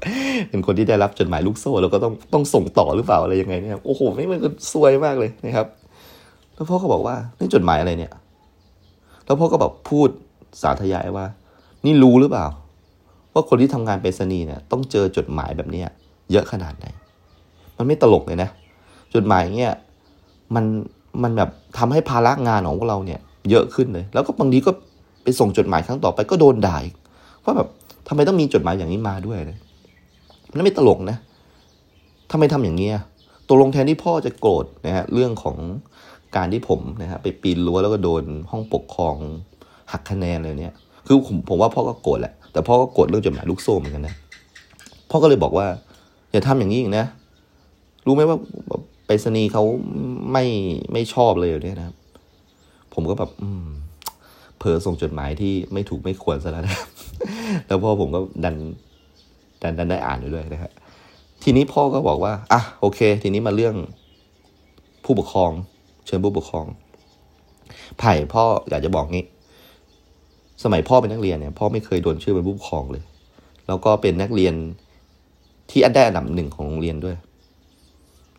[0.49, 5.67] เป็นคนที่ได้รับจดหมายลูกโซ่ แล้วก็ต้องต้องส่งต่อหรือเปล่าอะไรยังไงเนี่ยโอ้โหนี่มันก็สวยมากเลยนะครับ
[6.55, 8.11] แล้วพ่อก็บอกว่านี่จดหมายอะไรเนี่ย
[9.25, 10.09] แล้วพ่อก็แบบพูด
[10.61, 11.25] สาธยายว่า
[11.85, 12.45] นี่รู้หรือเปล่า
[13.33, 15.87] ว่าคนที่ทำงานไปรษณีย์เนี่ยต้องเจอจดหมายแบบเนี้ย
[16.31, 16.85] เยอะขนาดไหน
[17.77, 18.49] มันไม่ตลกเลยนะ
[19.15, 19.73] จดหมายเนี้ย
[20.55, 20.65] มัน
[21.23, 23.19] มันแบบทำให้ภาระงานของพวกเราเนี่ย
[23.49, 24.71] เยอะขึ้นเลย แล้วก็บางทีก็
[25.23, 26.77] ไปส่งจดหมายครั้งต่อไปก็โดนด่า
[27.43, 27.69] ว่าแบบ
[28.07, 29.57] ทำไมต้องมีจดหมายอย่างนี้มาด้วยเลย
[30.51, 31.17] มันไม่ตลกนะ
[32.31, 32.93] ทำไมทำอย่างเงี้ย
[33.47, 35.57] ตกลงแทนที่พ่อจะโกรธนะฮะเรื่องของ
[36.35, 39.15] การที่ผมนะฮะไปปีนรั้วแล้วก็โดนห้องปกครอง
[39.91, 40.73] หักคะแนนเลยเนี่ย
[41.07, 44.15] คือผมผมว่าพ่อก็โกรธแหละ แต่พ่อก็โกรธเรื่องจดหมายลูกโซ่เหมือนกันนะ
[45.09, 45.67] พ่อก็เลยบอกว่า
[46.31, 47.05] อย่าทำอย่างนี้อีกนะ
[48.05, 48.37] รู้ไหมว่า
[49.05, 49.63] ไปรษณีเขา
[50.31, 50.45] ไม่
[50.93, 51.95] ไม่ชอบเลยเนี่ยนะครับ
[52.93, 53.67] ผมก็แบบอืม
[54.57, 56.87] เผลอส่งจดหมายที่ไม่ถูกไม่ควรซะแล้วนะครับ
[57.67, 58.55] แล้วพ่อผมก็ดัน
[59.63, 60.71] ดันดันได้อ่านอยู่ด้วยนะครับ
[61.43, 63.75] ทีนี้พ่อก็บอกว่าอะโอเค ทีนี้มาเรื่อง
[65.03, 65.51] ผู้ปกครอง
[66.05, 66.65] เชิญผู้ปกครอง
[67.99, 69.25] ไผ่พ่ออยากจะบอกงี้
[70.63, 73.03] สมัยพ่อเป็นนักเรียนเนี่ยพ่อไม่เคยโดนชื่อเป็นผู้ปกครองเลย
[73.67, 74.53] แล้วก็เป็นนักเรียน
[75.69, 77.15] ที่ได้อันดับหนึ่งของโรงเรียนด้วย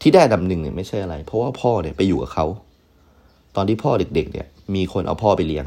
[0.08, 2.46] ที่ได้ดับหนึ่งเนี่ยไม่ใช่อะไร เพราะว่าพ่อเนี่ยไปอยู่กับเขา
[3.56, 5.66] ตอนที่พ่อเด็กๆ เนี่ย มีคนเอาพ่อไปเลี้ยง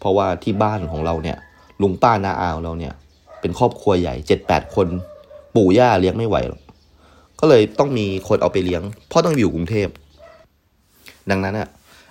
[0.00, 1.38] เพราะว่าที่บ้านของเราเนี่ย
[1.82, 2.94] ลุงป้านาอาวเราเนี่ย
[3.40, 4.86] เป็นครอบครัวใหญ่เจ็ดแปดคน
[5.54, 6.60] ปู่ย่าเลี้ยงไม่ไหวหรอก
[7.40, 9.88] ก็เลยต้องมีคนเอาไปเลี้ยง พ่อต้องอยู่กรุงเทพ
[11.30, 11.68] ดังนั้นอะ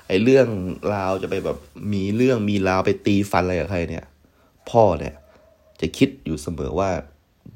[0.07, 0.47] ไอเรื่อง
[0.93, 1.57] ราวจะไปแบบ
[1.93, 4.05] มีเรื่องมีราวไปตีฟันอะไรกับใครเนี่ย
[4.69, 5.13] พ่อเนี่ย
[5.81, 6.89] จะคิดอยู่เสมอว่า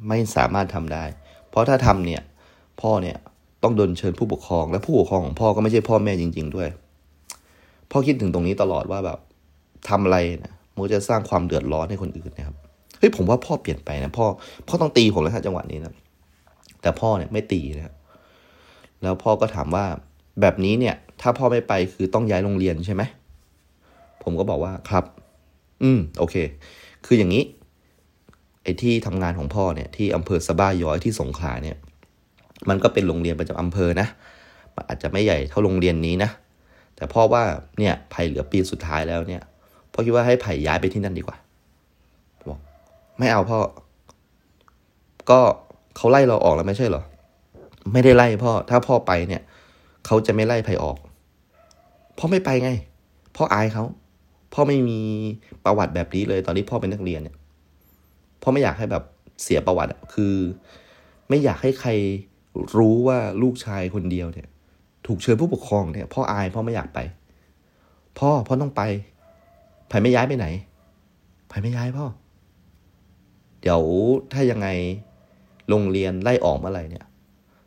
[0.07, 1.03] ไม่สามารถทำได้
[1.49, 2.21] เพราะถ้าทำเนี่ย
[2.81, 3.17] พ่อเนี่ย
[3.65, 6.69] ต้องโดนเชิญผู้ปกครอง และผู้ปกครองของพ่อก็ไม่ใช่พ่อแม่จริง ๆ ด้วย
[7.91, 9.19] พ่อคิดถึงตรงนี้ตลอดว่าแบบ
[9.89, 12.55] ทำอะไรนะมันจะสร้างความเดือดร้อนให้คนอื่นนะครับ
[12.99, 14.25] เฮ้ยผมว่าพ่อเปลี่ยนไปนะพ่อ
[14.67, 15.93] พ่อต้องตีผมแล้วฮะจังหวะนี้นะ
[16.81, 17.93] แต่พ่อเนี่ยไม่ตีนะ
[19.01, 19.85] แล้วพ่อก็ถามว่า
[20.41, 23.03] แบบนี้เนี่ย ถ้าพ่อไม่ไปคือต้องย้ายโรงเรียนใช่ไหม
[24.23, 25.05] ผมก็บอกว่าครับ
[25.83, 26.35] อืม โอเค
[27.05, 27.43] คืออย่างนี้
[28.63, 31.77] ไอ้ที่ทำงานของพ่อเนี่ย ที่อำเภอสะบ้าย้อยที่สงขลาเนี่ย
[32.69, 34.07] มันก็เป็นโรงเรียนประจำอำเภอนะ
[34.87, 36.29] อาจจะไม่ใหญ่เท่าโรงเรียนนี้นะ
[36.95, 37.43] แต่พ่อว่า
[37.79, 39.41] เนี่ยไผ่เหลือปีสุดท้ายแล้วเนี่ย
[39.91, 41.37] พ่อคิดว่าให้ไผ่ย้ายไปที่นั่นดีกว่า
[42.49, 42.59] บอก
[43.19, 43.59] ไม่เอาพ่อ
[45.29, 45.39] ก็
[45.95, 47.03] เขาไล่เราออกแล้วไม่ใช่เหรอ
[47.93, 49.41] ไม่ได้ไล่พ่อ ถ้าพ่อไปเนี่ย
[50.05, 50.97] เขาจะไม่ไล่ไผ่ออก
[52.17, 52.71] พ่อไม่ไปไง
[53.35, 53.83] พ่ออายเขา
[54.53, 54.99] พ่อไม่มี
[55.65, 57.35] ประวัติแบบนี้เลย ตอนที่พ่อเป็นนักเรียนเนี่ย
[58.41, 59.03] พ่อไม่อยากให้แบบ
[59.43, 60.33] เสียประวัติคือ
[61.29, 61.91] ไม่อยากให้ใคร
[62.77, 64.47] รู้ว่าลูกชายคนเดียวเนี่ย
[65.07, 66.99] ถูกเชิญผู้ปกครองเนี่ยพ่ออายพ่อไม่อยากไป
[68.19, 68.81] พ่อพ่อต้องไป
[69.89, 70.47] ไผ่ไม่ย้ายไปไหน
[71.49, 72.05] ไผ่ไม่ย้ายพ่อ
[73.61, 73.81] เดี๋ยว
[74.33, 74.67] ถ้ายังไง
[75.69, 77.05] โรงเรียนไล่ออกเมื่อไหร่เนี่ย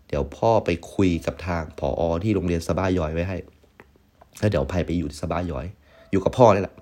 [0.09, 3.37] เดี๋ยวพ่อไปคุยกับทางผออที่โรงเรียนสบาย้อยไว้ให้
[4.39, 5.67] แล้วเดี๋ยวไผ่ไปอยู่สบาย้อย
[6.11, 6.75] อยู่กับพ่อนี่แหละ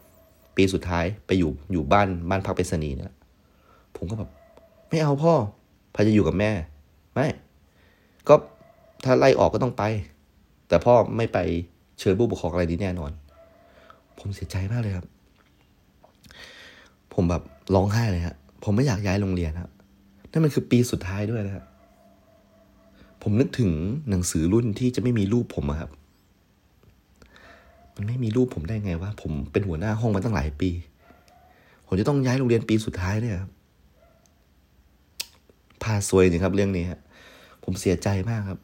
[0.57, 3.15] ปีสุดท้ายไปอยู่อยู่บ้านบ้านพักไปรษณีย์เนี่ย
[3.97, 4.31] ผมก็แบบ
[4.89, 5.35] ไม่เอาพ่อ
[5.95, 6.51] พาจะอยู่กับแม่
[7.15, 7.27] ไม่
[8.29, 8.35] ก็
[9.05, 9.83] ถ้าไล่ออกก็ต้องไป
[10.68, 11.39] แต่พ่อไม่ไป
[12.01, 13.11] เชิญผู้ปกครองอะไรนี้แน่นอน
[14.18, 15.07] ผมเสียใจมากเลยครับ
[17.14, 17.43] ผมแบบ
[17.74, 19.70] ร้องไห้เลยครับผมไม่อยากย้ายโรงเรียนครับ
[20.31, 21.64] นั่นมันคือปีสุดท้ายด้วยนะครับ
[23.22, 23.70] ผมนึกถึง
[24.11, 25.91] หนังสือรุ่นที่จะไม่มีรูปผมครับ
[27.97, 30.70] มันไม่มีรูปผมได้ไงวะผมเป็นหัวหน้าห้องมาตั้งหลายปี
[31.87, 33.51] ผมจะต้องย้ายโรงเรียนปีสุดท้ายเนี่ยครับ
[35.83, 37.01] พาซวยจริงครับเรื่องนี้ครับ
[37.67, 38.61] ผมเสียใจมากครับ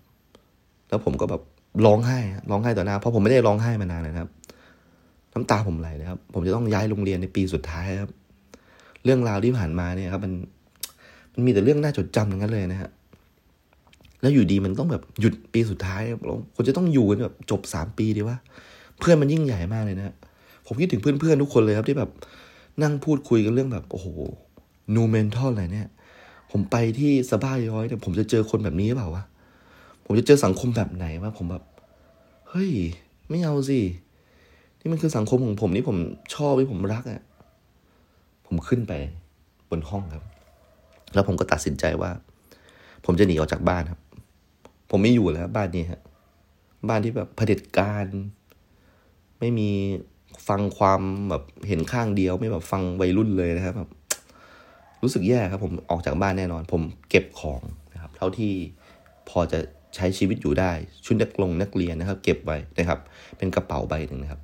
[0.88, 1.42] แล้วผมก็แบบ
[1.86, 2.18] ร้องไห้
[2.50, 4.28] ร้องไห้ต่อหน้า เพราะผมไม่ได้ร้องไห้มานานนะครับ
[5.34, 8.11] น้ำตาผมไหลเลยครับ ผมจะต้องย้ายโรงเรียนในปีสุดท้ายครับ
[9.05, 10.32] เรื่องราวที่ผ่านมาเนี่ยครับ มัน
[11.34, 12.90] มันมีแต่เรื่องน่าจดจำทั้งนั้นเลยนะฮะ
[14.20, 18.36] แล้วอยู่ดีมันต้องแบบหยุดปีสุดท้ายเราควรจะต้องอยู่กันแบบจบสามปีดีว่า
[18.98, 20.14] เพื่อนมันยิ่งใหญ่มากเลยนะ
[20.66, 22.11] ผมคิดถึงเพื่อนๆทุกคนเลยครับที่แบบ
[22.82, 24.07] นั่งพูดคุยกันเรื่องแบบ โอ้โห
[24.94, 25.88] นูเมนทัลอะไรเนี่ย
[26.53, 29.24] ผมไปที่สบายย้อยเนี่ยผมจะเจอคนแบบนี้หรือเปล่าวะ
[30.05, 31.64] ผมจะเจอสังคมแบบไหนวะผมแบบ
[32.48, 32.70] เฮ้ย
[33.30, 33.80] ไม่เอาสิ
[34.80, 35.96] นี่มันคือสังคมของผมนี่ผม
[36.34, 37.22] ชอบที่ผมรักอะ่ะ
[38.46, 38.92] ผมขึ้นไป
[39.70, 40.24] บนห้องครับ
[41.14, 42.11] แล้วผมก็ตัดสินใจว่า
[43.05, 44.00] ผมจะหนีออกจากบ้านครับ
[44.90, 46.00] ผมไม่อยู่แล้ว บ้านนี้ฮะ
[46.88, 48.07] บ้านที่แบบเผด็จการ
[49.38, 49.70] ไม่มี
[50.48, 51.00] ฟังความ
[51.30, 53.90] แบบเห็นข้างเดียว ไม่แบบฟังวัยรุ่นเลยนะครับแบบ
[55.03, 58.53] รู้สึกแย่ครับผมออกจากบ้านแน่นอน ผมเก็บของนะครับเท่าที่
[59.28, 59.59] พอจะ
[59.96, 60.72] ใช้ชีวิตอยู่ได้
[61.05, 62.98] ชุดนักลงนักเรียนนะครับ เก็บไว้นะครับ
[63.38, 64.40] เป็นกระเป๋าใบหนึ่งนะครับ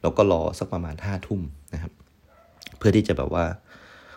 [0.00, 1.40] แล้วก็รอสักประมาณห้าทุ่ม
[1.74, 1.92] นะครับ
[2.78, 3.44] เพื่อที่จะแบบว่า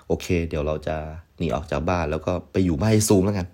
[0.08, 0.96] โอเค เดี๋ยวเราจะ
[1.38, 3.48] หนีออกจากบ้านแล้วก็ไปอยู่บ้านไอซูมแล้วกัน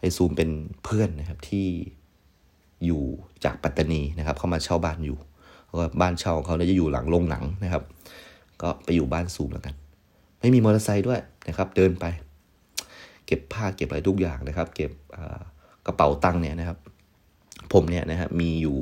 [0.00, 0.50] ไอซูมเป็น
[0.84, 1.66] เพื่อนนะครับที่
[2.86, 3.02] อยู่
[3.44, 5.18] จากปัตตานีนะครับ เข้ามาเช่าบ้านอยู่
[5.66, 7.82] แล้วก็บ้านเช่าของเขาเนี่ยจะอยู่หลังโรงหนังนะครับ
[8.62, 9.74] ก็ไปอยู่บ้านซูมแล้วกัน
[10.40, 12.04] ไม่มีมอเตอร์ไซค์ด้วยนะครับ เดินไป
[13.26, 14.90] เก็บผ้าเก็บอะไรทุกอย่างนะครับ เก็บ
[15.86, 16.78] กระเป๋าตังค์เนี่ยนะครับ
[17.72, 18.76] ผมเนี่ยนะฮะมีอยู่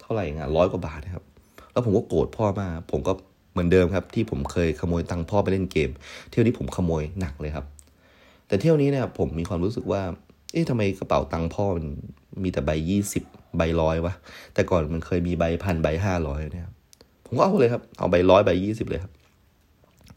[0.00, 1.24] เท่าไหร่งานร้อยกว่าบาทนะครับ
[1.72, 3.12] แล้วผมก็โกรธพ่อมาก ผมก็
[3.52, 5.90] เหมือนเดิมครับ ที่ผมเคยขโมยตังค์พ่อไปเล่นเกม
[6.30, 7.66] เที่ยวนี้ผมขโมยหนักเลยครับ
[8.46, 10.02] แต่เที่ยวนี้เนี่ยผมมีความรู้สึกว่า
[10.52, 11.86] เอ๊ะทำไมกระเป๋าตังค์พ่อมัน
[12.42, 13.24] มีแต่ใบยี่สิบ
[13.56, 14.14] ใบร้อยวะ
[14.54, 16.68] แต่ก่อนมันเคยมีใบพันใบห้าร้อยเนี่ย
[17.26, 19.12] ผมก็เอาเลยครับ เอาใบร้อยใบยี่สิบเลยครับ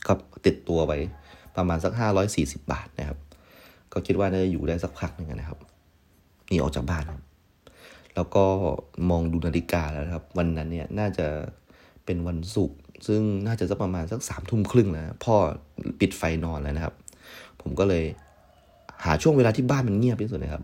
[0.07, 0.13] ก็
[0.45, 0.97] ติดตัวไว้
[1.55, 3.19] ประมาณสักห้าร้อยสี่สิบาทนะครับ
[3.93, 5.59] ก็คิดว่าน่าจะอยู่ได้สักพักหนึ่งนะครับ
[6.47, 7.23] หนีออกจากบ้านครับ
[8.15, 8.45] แล้วก็
[9.09, 11.27] มองดูนาฬิกาแล้วครับ วันนั้นเนี่ยน่าจะ
[12.05, 12.77] เป็นวันศุกร์
[13.07, 15.35] ซึ่งน่าจะสักประมาณสักสามทุ่มครึ่งแล้วพ่อ
[15.99, 16.95] ปิดไฟนอนแล้วนะครับ
[17.61, 18.03] ผมก็เลย
[19.05, 20.63] หาช่วงเวลาที่บ้านมันเงียบที่สุดนะครับ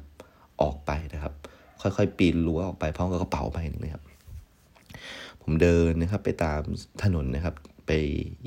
[0.61, 1.33] ออกไปนะครับ
[1.81, 4.03] ค่อยๆ ปีนรั้วออกไปพร้อมกับกระเป๋าไปนึงนะครับ
[5.41, 6.61] ผมเดินนะครับ ไปตาม
[7.03, 7.55] ถนนนะครับ
[7.91, 8.01] ไป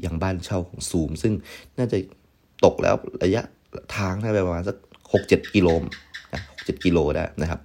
[0.05, 1.33] ยังบ้านเช่าของซูม ซึ่ง
[1.79, 1.99] น่าจะ
[2.65, 3.43] ตกแล้วระยะ
[3.97, 4.77] ทางได้ประมาณสัก
[5.13, 5.69] หกเจ็ดกิโล
[6.33, 7.61] นะหกเจ็ดกิโลได้นะครับ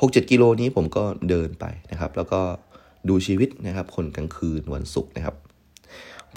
[0.00, 2.40] หกเจ็ดกิโลนี้ผมก็เดินไปนะครับ แล้วก็
[3.08, 5.36] ดูชีวิตนะครับ คนกลางคืนวันศุกร์นะครับ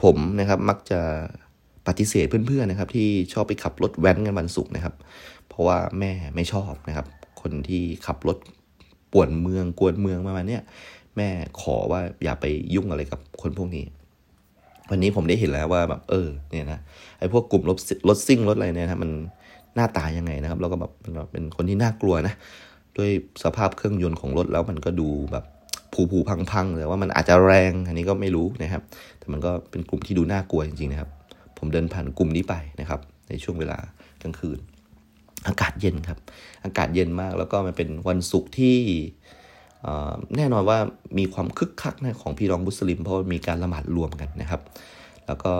[0.04, 1.02] ผมนะครับมักจะ
[1.88, 4.96] ปฏิเสธเพื่อนๆนะครับ ที่ชอบไปขับรถแว้นกันวันศุกร์นะครับ
[5.50, 7.08] เพราะว่าแม่ไม่ชอบนะครับ
[7.42, 8.38] คนที่ขับรถ
[9.14, 10.62] ป่วนเมืองกวนเมืองประมาณเนี้ย
[11.18, 11.30] แม่
[11.62, 12.46] ขอว่าอย่าไป
[12.76, 13.86] ยุ่งอะไรกับคนพวกนี้
[14.90, 16.80] วันนี้ผมได้เห็นแล้วว่าแบบเออเนี่ยนะ
[17.20, 17.78] ไอ้พวกกลุ่มรถ
[18.08, 19.12] รถซิ่งรถอะไรเนี่ยนะมัน
[19.76, 20.92] หน้าตายังไงนะครับ แล้วก็แบบ
[21.32, 22.34] เป็นคนที่น่ากลัวนะ
[22.98, 23.10] ด้วย
[23.44, 25.46] สภาพเครื่องยนต์ของรถแล้วมันก็ดูแบบ
[25.94, 28.84] ผูผูพังพังแต่ว่ามันอาจจะแรงอันนี้ก็ไม่รู้นะครับ
[29.20, 31.10] แต่มันก็เป็นกลุ่มที่ดูน่ากลัวจริงๆนะครับ
[31.58, 33.78] ผมเดินผ่านกลุ่มนี้ไปนะครับ ในช่วงเวลา
[34.24, 34.60] กลางคืน
[35.48, 36.20] อากาศเย็นครับ
[36.66, 38.78] อากาศเย็นมากแล้วก็มันเป็นวันศุกร์ที่
[40.38, 40.78] แน่นอนว่า
[41.18, 44.62] มีความคึกคักนะของพี่น้องมุสลิม เพราะมีการละหมาดรวมกันนะครับ
[45.28, 45.54] แล้วก็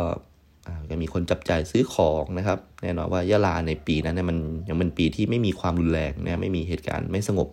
[0.90, 4.38] จะมีคนจับจ่ายซื้อของนะครับ แน่นอนว่ายะลาในปีนั้นเนี่ยมัน
[4.70, 7.48] ยังเป็นปีที่ไม่มีความรุนแรงนะไม่มีเหตุการณ์ไม่สงบ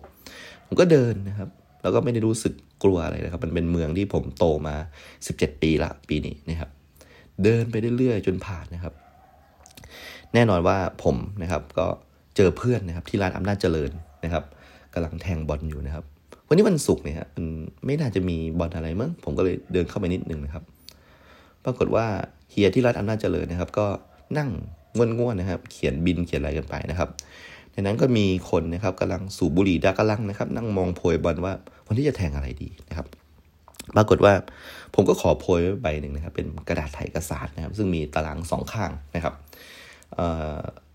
[0.65, 1.49] ผมก็เดินนะครับ
[1.81, 2.53] แล้วก็ไม่ได้รู้สึก
[2.83, 4.75] กลัวอะไรนะครับ มันเป็นเมืองที่ผมโตมา
[5.19, 6.69] 17 ปีละปีนี้นะครับ
[7.43, 8.93] เดินไปเรื่อยๆจนผ่านนะครับ
[10.33, 11.87] แน่นอนว่าผมนะครับก็
[12.35, 13.91] เจอเพื่อนนะครับที่ร้านอำนาจเจริญ
[14.23, 14.43] นะครับ
[14.93, 16.05] กำลังแทงบอลอยู่นะครับ
[16.51, 17.45] วันนี้วันศุกร์เนี่ยมัน
[17.85, 20.63] ไม่น่าจะมีบอลอะไรมั้งผมก็เลยเดินเข้าไปนิดนึงนะครับ
[21.65, 22.05] ปรากฏว่า
[22.51, 23.87] เฮียที่รัฐอำนาจเจริญนะครับ ก็
[24.37, 24.49] นั่ง
[24.95, 27.09] ง่วนๆนะครับ เขียนบินเขียนอะไรกันไปนะครับ
[27.71, 31.53] ในนั้นก็มีคนนะครับกำลังสูบบุหรี่ดากำลังนะครับ นั่งมองโพยบอลว่า
[31.87, 33.07] วันที่จะแทงอะไรดีนะครับ
[33.95, 34.33] ปรากฏว่า
[34.93, 39.33] ผมก็ขอโพยใบหนึ่งนะครับ เป็นกระดาษไถกระสาดนะครับ ซึ่งมีตารางสองข้างนะครับ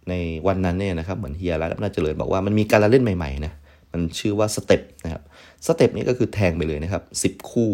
[0.08, 0.14] ใน
[0.46, 3.52] วันนั้นเนี่ยนะครับเหมือนเฮียรัฐอำนาจเจริญบอกว่ามันมีการเล่นใหม่ๆนะ
[3.96, 5.22] มันชื่อว่าสเต็ปนะครับ
[5.66, 7.70] สเต็ปนี้ก็คือแทงไปเลยนะครับสิบคู่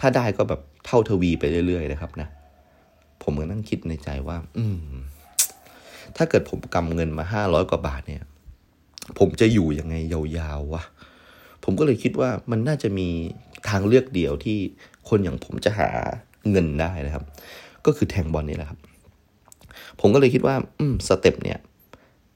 [0.00, 2.28] ถ้าได้ก็แบบเท่าทวีไปเรื่อยๆนะครับนะ
[3.22, 4.78] ผมก็นั่งคิดในใจว่า อืม
[6.16, 8.22] ถ้าเกิดผมกำเงินมาห้าร้อยกว่าบาทเนี่ย
[9.18, 10.82] ผมจะอยู่ยังไงยาวๆวะ
[11.64, 13.08] ผมก็เลยคิดว่ามันน่าจะมี
[13.68, 14.58] ทางเลือกเดียวที่
[15.08, 15.88] คนอย่างผมจะหา
[16.50, 17.24] เงินได้นะครับ
[17.86, 18.78] ก็คือแทงบอลนี่แหละครับ
[20.00, 21.58] ผมก็เลยคิดว่า อืมสเต็ปเนี่ย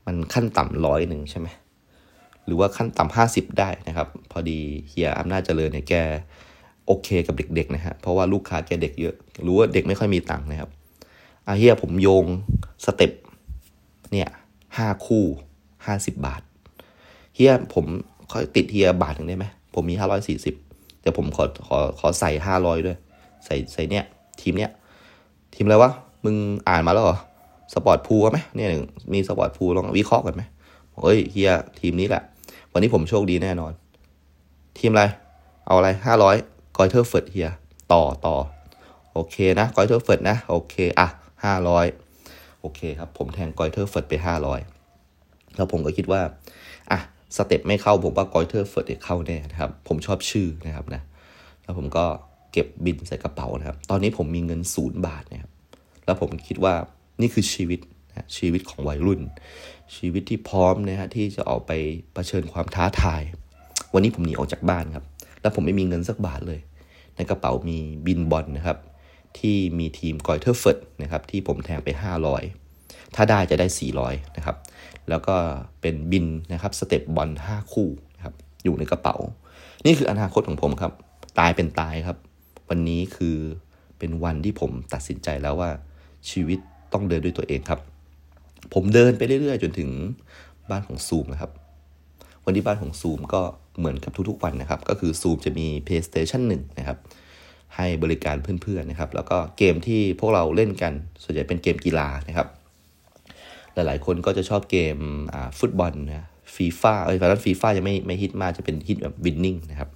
[0.07, 1.49] มันขั้นต่ำร้อยหนึ่งใช่ไหม
[2.47, 5.95] หรือว่าขั้นต่ำห้าสิบได้นะครับ พอดีเฮียอำนาจเจริญเนี่ยแก
[6.87, 9.15] โอเคกับเด็กๆนะฮะเพราะว่าลูกค้าแกเด็กเยอะ
[9.47, 10.71] รู้ว่าเด็กไม่ค่อยมีตังค์นะครับ
[11.47, 12.25] อาเฮียผมโยง
[12.85, 13.13] สเต็ป
[14.13, 14.29] เนี่ย
[14.77, 15.25] ห้าคู่
[15.87, 16.43] ห้าสิบบาท
[17.35, 17.85] เฮียผม
[18.33, 20.55] ค่อยติดเฮียบาทหนึ่งได้ไหมผมมีห้าร้อยสี่สิบ
[21.03, 22.97] แต่ผมขอขอขอใส่ห้าร้อยด้วย
[23.45, 24.05] ใส่ใส่เนี่ย
[24.41, 24.71] ทีมเนี้ย
[25.55, 25.91] ทีมอะไรวะ
[26.25, 26.37] มึง
[26.69, 27.19] อ่านมาแล้วเหรอ
[27.73, 28.69] Sport Pool ไหมเนี่ย
[29.13, 30.43] มี Sport Pool ลองวิเคราะห์กันไหม
[31.01, 32.23] เฮ้ยเฮียทีมนี้แหละ
[32.77, 33.73] วันนี้ผมโชคดีแน่นอน
[34.79, 35.05] ทีมอะไร
[35.67, 36.37] เอาอะไรห้าร้อย
[36.77, 37.51] Greuther Fürth เฮีย
[37.93, 38.37] ต่อต่อ
[39.13, 41.09] โอเคนะ Greuther Fürth นะ โอเค อะ
[41.45, 41.87] ห้าร้อย
[42.61, 44.61] โอเคครับ ผมแทง Greuther Fürth ไปห้าร้อย
[45.57, 46.21] แล้วผมก็คิดว่า
[46.91, 46.99] อะ
[47.37, 51.03] สเต็ปไม่เข้าผมว่า Greuther Fürth เข้าแน่นะครับ ผมชอบชื่อนะครับนะ
[51.63, 52.05] แล้วผมก็
[52.53, 55.53] เก็บบิลใส่กระเป๋านะครับ ตอนนี้ผมมีเงินศูนย์บาทนะครับ
[56.05, 56.75] แล้วผมคิดว่า
[57.21, 57.81] นี่คือชีวิต
[58.37, 59.21] ชีวิตของวัยรุ่น
[59.97, 61.73] ชีวิตที่พร้อมนะฮะที่จะออกไป
[62.15, 63.23] เผชิญความท้าทาย
[63.95, 65.05] วันนี้ผมหนีออกจากบ้านครับ
[65.43, 66.61] แล้วผมไม่มีเงินสักบาทเลย
[67.17, 68.79] ในกระเป๋ามีบิลบอลนะครับ
[69.39, 71.89] ที่มีทีม Greuther Fürth นะครับที่ผมแทงไป
[72.53, 73.67] 500 ถ้าได้จะได้
[74.03, 74.57] 400นะครับ
[75.09, 75.37] แล้วก็
[75.81, 79.17] เป็นบิลนะครับสเต็ปบอล5คู่นะครับอยู่ในกระเป๋า
[79.85, 80.93] นี่คืออนาคตของผมครับ
[81.39, 82.19] ตายเป็นตายครับ
[82.69, 83.37] วันนี้คือ
[83.99, 85.71] เป็นวันที่ผมตัดสินใจแล้วว่า
[86.31, 86.59] ชีวิต
[86.93, 87.81] ต้องเดินด้วยตัวเองครับ
[88.75, 89.91] ผมเดินไปเรื่อยๆ จนถึง
[90.71, 91.51] บ้านของซูมนะครับ
[92.45, 93.43] วันที่บ้านของซูมก็
[93.79, 96.99] เหมือนกับทุกๆวันนะครับ ก็คือซูมจะมี PlayStation 1 นะครับ
[97.77, 100.93] ให้บริการเพื่อนๆนะครับ แล้วก็เกมที่พวกเราเล่นกัน
[101.23, 102.49] ส่วนใหญ่เป็นเกมกีฬานะครับ
[103.75, 104.97] หลายๆคนก็จะชอบเกม
[105.59, 109.89] ฟุตบอลนะฟีฟ่าเอ้ยตอนนั้นฟีฟ่ายังไม่ไม่ฮิตมากจะเป็นฮิตแบบ Winning นะครับ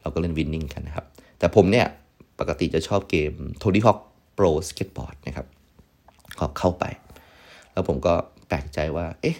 [0.00, 1.04] เราก็เล่น Winning กันนะครับ
[1.38, 1.86] แต่ผมเนี่ย
[2.40, 3.98] ปกติจะชอบเกม Tony Hawk
[4.34, 5.46] Pro Skateboard นะครับ
[6.38, 6.84] ก็เข้าไป
[7.72, 8.14] แล้วผมก็
[8.48, 9.36] แปลกใจว่า เอ๊ะ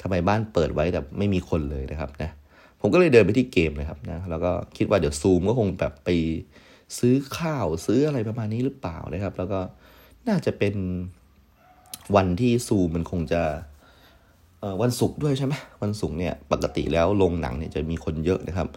[0.00, 2.30] ทำไมบ้านเปิดไว้แต่ไม่มีคนเลยนะครับนะ
[2.80, 6.08] ผมก็เลยเดินไปที่เกมเลยครับนะแล้วก็คิดว่าเดี๋ยวซูมก็คงแบบไป
[6.98, 9.60] ซื้อข้าวซื้ออะไรประมาณนี้หรือเปล่านะครับ แล้วก็
[10.28, 10.74] น่าจะเป็น
[12.16, 13.42] วันที่ซูมมันคงจะ
[14.82, 18.68] วันศุกร์ด้วยใช่ไหมวันศุกร์เนี่ยปกติแล้วโรงหนังเนี่ยจะมีคนเยอะนะครับ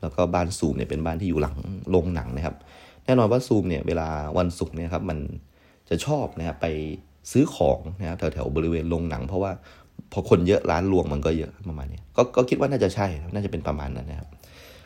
[0.00, 1.56] แล้วก็บ้านซูมเนี่ยเป็นบ้านที่อยู่หลัง
[1.90, 2.56] โรงหนังนะครับ
[3.04, 4.08] แน่นอนว่าซูมเนี่ยเวลา
[4.38, 5.18] วันศุกร์เนี่ยครับมัน
[5.88, 6.66] จะชอบนะครับไป
[7.30, 9.52] ซื้อของนะครับแถวๆบริเวณโรงหนัง เพราะว่า
[10.12, 14.28] พอคนเยอะร้านรวงมันก็เยอะประมาณนี้ก็ก็คิดว่าน่าจะใช่น่าจะเป็นประมาณนั้นนะครับ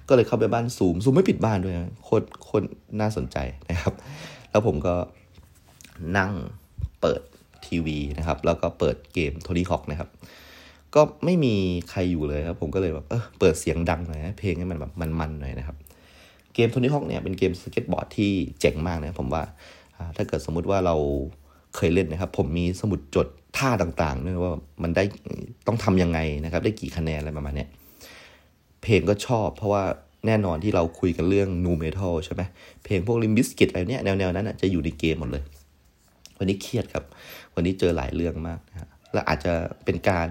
[0.09, 1.75] ก็เลยเข้าไปบ้านซูมซูมไม่ปิดบ้านด้วย
[2.05, 2.67] โคตรโคตร
[3.01, 3.37] น่าสนใจ
[3.71, 3.95] นะครับ
[4.51, 4.95] แล้วผมก็
[6.19, 6.33] นั่ง
[7.01, 7.21] เปิด
[7.67, 10.09] ทีวีนะครับ แล้วก็เปิดเกมโทนี่ฮอกนะครับ
[10.95, 11.55] ก็ไม่มี
[11.91, 15.77] ใครอยู่เลยครับ ผมก็เลยแบบเออเปิดเสียงดังหน่อยเพลงให้มันแบบมันๆหน่อยนะครับ
[16.55, 18.31] เกม Tony Hawk เนี่ยเป็นเกมสเก็ตบอร์ดที่
[18.61, 19.43] เจ๋งมากนะผมว่า
[20.17, 20.97] ถ้าเกิดสมมุติว่าเรา
[21.77, 24.53] เคยเล่นนะครับ ผมมีสมุดจดท่าต่างๆด้วยว่า
[24.83, 25.05] มันได้
[25.67, 27.67] ต้องทำยังไงนะครับ ได้กี่คะแนนอะไรประมาณนี้
[28.83, 29.83] เพลงก็ชอบ เพราะว่า
[30.27, 32.43] แน่นอนที่เราคุยกันเรื่อง nu metal ใช่ไหม
[32.85, 35.43] เพลงพวก Limp Bizkit อะไรเนี้ยแนวๆนั้นจะอยู่ในเกมหมดเลย
[36.39, 37.05] วันนี้เครียดครับ
[37.55, 39.53] วันนี้เจอหลายเรื่องมากนะฮะและอาจจะ
[39.85, 40.29] เป็นการ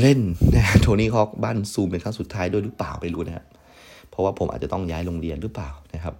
[0.00, 0.20] เล่น
[0.54, 3.44] นะโทนี่ฮอกบ้านซูมเป็นครั้งสุดท้ายด้วยหรือเปล่าไม่รู้นะครับ
[4.10, 6.14] เพราะว่าผมอาจจะต้องย้ายโรงเรียนหรือเปล่านะครับ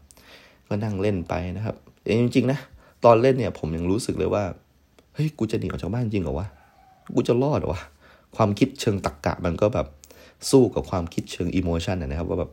[0.68, 1.76] ก็นั่งเล่นไปนะครับ
[2.06, 2.58] จริงๆนะ
[3.04, 4.44] ตอนเล่นเนี่ยผมยังรู้สึกเลยว่า
[5.14, 6.46] เฮ้ย กูจะหนีออกจากบ้านจริงเหรอวะ
[7.14, 7.82] กูจะรอดเหรอวะ
[8.36, 9.86] ความคิดเชิงตรกกะมันก็แบบ
[10.50, 12.50] สู้กับความคิดเชิงอิโมชันนะครับ ว่าแบบ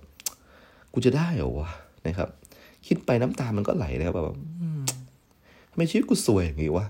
[0.93, 1.69] กูจะได้เหรอวะ
[2.07, 2.29] นะครับ
[2.87, 4.37] คิดไปน้ำตามันก็ไหลนะครับแบบ
[5.71, 6.85] ทำไมชีวิตกูสวยอย่างงี้วะ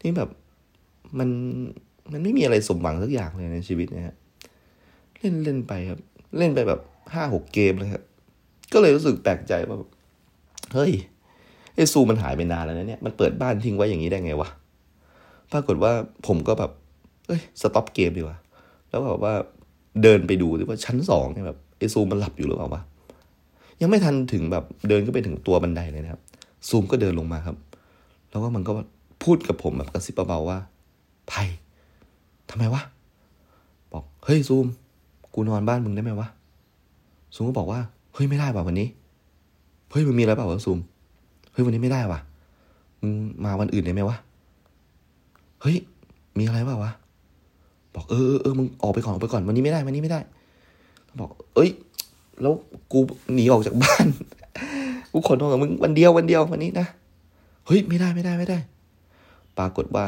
[0.00, 0.30] นี่แบบ
[1.18, 1.28] มัน
[2.12, 4.16] มันไม่มีอะไรสมหวังสักอย่างเลยในชีวิตนะฮะ
[5.18, 6.00] เล่นเล่นไปครับ
[6.38, 6.80] เล่นไปแบบ
[7.14, 8.02] ห้าหกเกมเลยครับ
[8.72, 9.76] ก็เลยรู้สึกแปลกใจว่า
[10.74, 10.92] เฮ้ย
[11.76, 14.48] ไอซูมันหายไปนานแล้วนะเนี่ยมันเปิดบ้านทิ้งไว้อย่างนี้ได้ไงวะ
[15.52, 15.92] ปรากฏว่า
[16.26, 16.70] ผมก็แบบ
[17.26, 18.38] เอ้ยสต็อปเกมดีกว่า
[18.88, 19.34] แล้วแบบว่า
[20.02, 22.82] เดินไปดูดิว่าชั้นสองเนี่ยแบบไอซูมันหลับอยู่หรือเปล่าวะ
[23.80, 26.20] ยังไม่ทันถึงแบบเดินก็ไปถึงตัวบันไดเลยนะครับ
[26.68, 27.56] ซูมก็เดินลงมาครับ
[28.30, 28.72] แล้วก็มันก็
[29.24, 30.58] พูดกับผมแบบกระซิบเบาๆว่า
[31.28, 31.42] ไผ่
[32.50, 32.82] ทำไมวะ
[33.92, 34.66] บอกเฮ้ยซูม
[35.34, 36.28] กูนอนบ้านมึงได้ไหมวะ
[37.34, 37.80] ซูมก็บอกว่า
[38.14, 38.88] เฮ้ยไม่ได้ป่ะวันนี้
[39.90, 40.78] เฮ้ยมึงมีอะไรเปล่าวะซูม
[41.52, 42.20] เฮ้ยวันนี้ไม่ได้ว่ะ
[43.00, 43.12] มึง
[43.44, 44.16] มาวันอื่นได้ไหมวะ
[45.62, 45.76] เฮ้ย
[46.38, 46.92] มีอะไรเปล่าวะ
[47.94, 50.20] บอกเออเออมึงออกไปก่อนออกไปก่อนวันนี้ไม่ได้วันนี้ไม่ได้
[51.20, 51.70] บอก เอ้ย
[52.42, 52.52] แล้ว
[52.92, 52.98] กู
[53.34, 54.06] หนีออกจากบ้าน
[55.12, 56.86] กูขอนอนกับมึงวันเดียววันเดียววันนี้นะ
[57.66, 58.58] เฮ้ยไม่ได้ไม่ได้ไม่ได้
[59.58, 60.04] ปรากฏว่า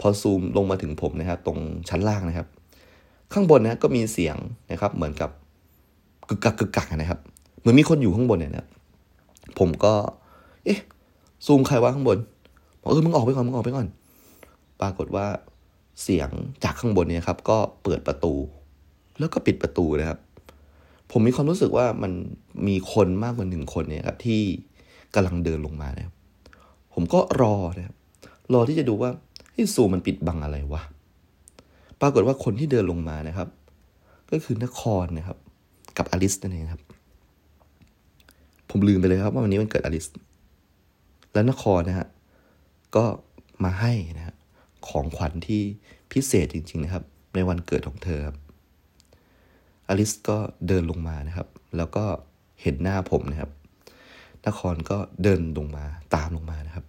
[0.00, 1.58] พอซูมลงมาถึงผมนะครับ ตรง
[1.88, 2.46] ชั้นล่างนะครับ
[3.32, 4.36] ข้างบนนะก็มีเสียง
[4.70, 5.30] นะครับ เหมือนกับ
[6.28, 7.20] กึกกักกึกกักนะครับ
[7.60, 8.66] เหมือนมีคนอยู่ข้างบนเนี่ยนะ
[9.58, 9.94] ผมก็
[10.66, 10.80] เอ๊ะ
[11.46, 12.18] ซูมใครวะข้างบน
[12.80, 13.86] บอกเออมึงออกไปก่อนมึงออกไปก่อน
[14.80, 15.26] ปรากฏว่า
[16.02, 16.30] เสียง
[16.64, 18.34] จากข้างบนเนี่ยครับ ก็เปิดประตู
[19.18, 20.18] แล้วก็ปิดประตูนะครับ
[21.10, 22.12] ผมมีความรู้สึกว่ามัน
[22.68, 24.40] มีคนมากกว่าหนึ่งคนเนี่ยครับที่
[25.14, 26.14] กำลังเดินลงมานะครับ
[26.94, 27.96] ผมก็รอนะครับ
[28.52, 29.10] รอที่จะดูว่า
[29.52, 30.82] ไอ้ซูมันปิดบังอะไรวะ
[32.00, 33.48] ปรากฏว่าคนที่เดินลงมานะครับ
[34.30, 35.38] ก็คือนครนะครับ
[35.98, 36.82] กับอลิสนั่นเองครับ
[38.70, 40.06] ผมลืมไปเลยครับว่าวันนี้มันเกิดอลิส
[41.36, 42.08] และนครนะฮะ
[42.96, 43.04] ก็
[43.64, 44.36] มาให้นะครับ
[44.88, 45.62] ของขวัญที่
[46.12, 48.36] พิเศษจริง ๆ นะครับ ในวันเกิดของเธอครับ
[49.88, 52.04] อลิสก็เดินลงมานะครับ แล้วก็
[52.62, 53.50] เห็นหน้าผมนะครับ
[54.46, 55.84] นครก็เดินลงมา
[56.14, 56.86] ตามลงมานะครับ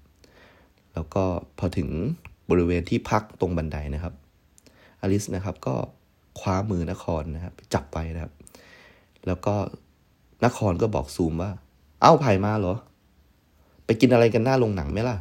[0.94, 1.24] แล้วก็
[1.58, 1.90] พอถึง
[2.50, 4.14] บริเวณที่พักตรงบันไดนะครับ
[5.02, 5.76] อลิสนะครับก็
[6.40, 8.34] คว้ามือนครนะครับจับไปนะครับ
[9.28, 9.56] แล้วก็
[10.46, 11.52] นครก็บอกซูมว่า
[12.02, 12.76] เอ้าไผ่มาเหรอ
[13.88, 15.16] ไปกินอะไรกันหน้าโรงหนังไหมล่ะ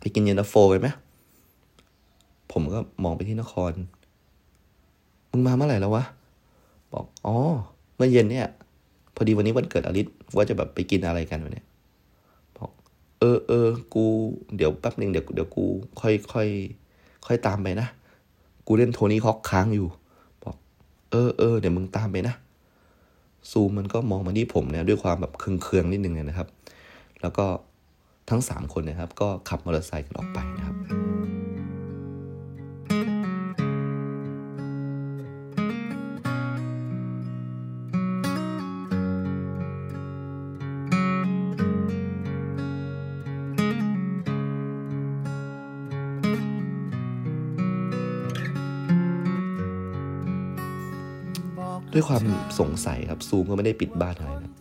[0.00, 0.88] ไปกินเย็นตาโฟกันไหม
[2.52, 3.72] ผมก็มองไปที่นคร
[5.30, 6.04] มึงมาเมื่อไหร่แล้ววะ
[6.92, 7.36] บอก อ๋อ
[7.96, 8.46] เมื่อเย็นเนี่ย
[9.14, 10.06] พอดีวันนี้วันเกิดอลิส
[10.36, 11.64] ว่าจะแบบไปกินอะไรกันวันนี้
[12.56, 12.70] บอก
[13.20, 14.04] เออเออกู
[14.56, 15.64] เดี๋ยวแป๊บหนึ่งเดี๋ยวเดี๋ยวกู
[16.00, 16.48] ค่อยค่อย
[17.26, 17.88] ค่อยตามไปนะ
[18.66, 19.88] กูเล่นโทนี่ฮอกค้างอยู่
[20.44, 20.56] บอก
[21.10, 22.34] เออเออเดี๋ยวมึงตามไปนะ
[23.50, 26.48] ซูมมันก็มองมาที่ผมเนี่ยด้วยความแบบเคืองๆนิดนึงเลยนะครับ
[27.22, 27.46] แล้วก็
[28.30, 30.76] ทั้งสามคนนะครับ ก็ขับมอเตอร์ไซค์กันออกไปนะครับ
[51.94, 52.24] ด้วยความ
[52.60, 54.52] สงสัยครับซูมก็ไม่ได้ปิดบ้านอะไรนะ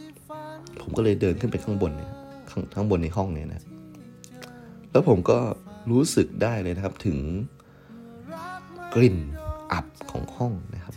[0.81, 2.11] ผมก็เลยเดินขึ้นไปข้างบนเนี่ย
[2.51, 3.63] ข้างข้างบนในห้องเนี่ยนะ
[4.91, 5.37] แล้วผมก็
[5.91, 7.17] รู้สึกได้เลยนะครับถึง
[8.93, 9.17] กลิ่น
[9.71, 10.95] อับของห้องนะครับ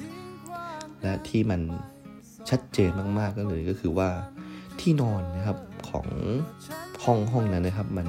[1.02, 1.60] และที่มัน
[2.50, 4.10] ชัดเจนมากๆก็เลยก็คือว่า
[4.80, 5.58] ที่นอนนะครับ
[5.90, 6.06] ของ
[7.04, 8.06] ห้องห้องนั้นนะครับ มัน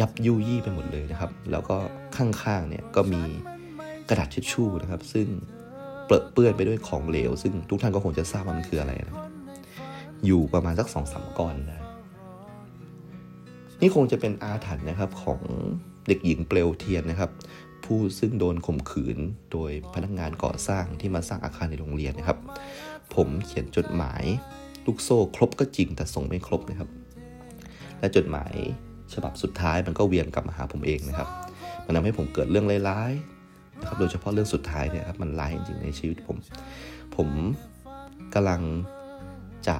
[0.00, 1.76] ยับยุยี่ไปหมดเลยนะครับ แล้วก็
[2.16, 3.22] ข้างๆเนี่ยก็มี
[4.08, 5.26] กระดาษทิชชู่นะครับ ซึ่ง
[6.06, 9.16] เปื้อนเปื้อนไปด้วยของเหลว ซึ่งทุกท่านก็คงจะทราบว่ามันคืออะไรนะ
[10.26, 11.78] อยู่ประมาณสักสองสามก้อนได้
[13.80, 15.40] นี่คงจะเป็นอาถรรพ์นะครับของ
[16.08, 17.30] เด็กหญิงเปลวเทียนนะครับ
[17.84, 19.18] ผทูตซึ่งโดนข่มขืน
[19.52, 22.38] โดยพนักงงานก่อสร้างที่มาสร้างอาคารในโรงเรียนนะครับ
[23.14, 24.22] ผมเขียนจดหมาย
[24.86, 26.88] ลูกโซ่ครบก็จริงแต่ส่งไม่ครบนะครับ
[28.00, 28.52] และจดหมาย
[29.14, 31.28] ฉบับสุดท้ายมันก็เวียนกลับมาหาผมเองนะครับ
[31.84, 36.36] มันทำให้ผมเกิดเรื่องร้ายๆนะครับโดยเฉพาะเรื่องสุดท้ายเนี่ยครับมันร้ายจริงๆในชีวิตผม
[37.16, 37.28] ผม
[38.34, 38.62] กำลัง
[39.68, 39.76] จะ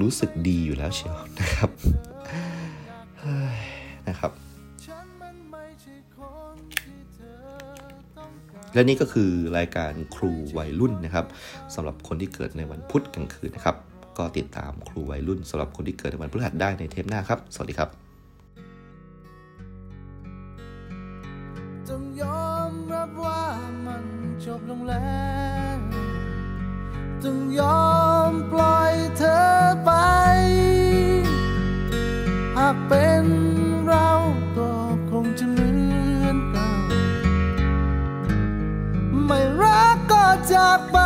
[0.00, 1.70] รู้สึกดีอยู่แล้วเชียวนะครับ
[4.08, 4.32] นะครับ
[8.74, 11.26] และนี่ก็คือรายการครูวัยรุ่นนะครับ
[11.74, 13.76] สำหรับคนที่เกิดในวันพุธกลางคืนนะครับ
[14.18, 17.88] ก็ติดตามครูวัยรุ่นสำหรับคนที่เกิดในวันพฤหัสได้ในเทปหน้าครับ สวัสดีครับ
[21.88, 23.42] ต้องยอมรับว่า
[23.86, 24.04] มัน
[24.44, 25.22] จบลงแล้
[25.76, 25.78] ว
[27.24, 27.88] ต้องยอ
[28.30, 29.38] มปล่อยเธอ
[29.84, 33.24] ไปากเป็น
[33.86, 34.10] เรา
[34.56, 34.70] ก็
[35.10, 35.70] คงจะเหมื
[36.22, 36.70] อนเก่า
[39.26, 40.98] ไม่รักก็จากไป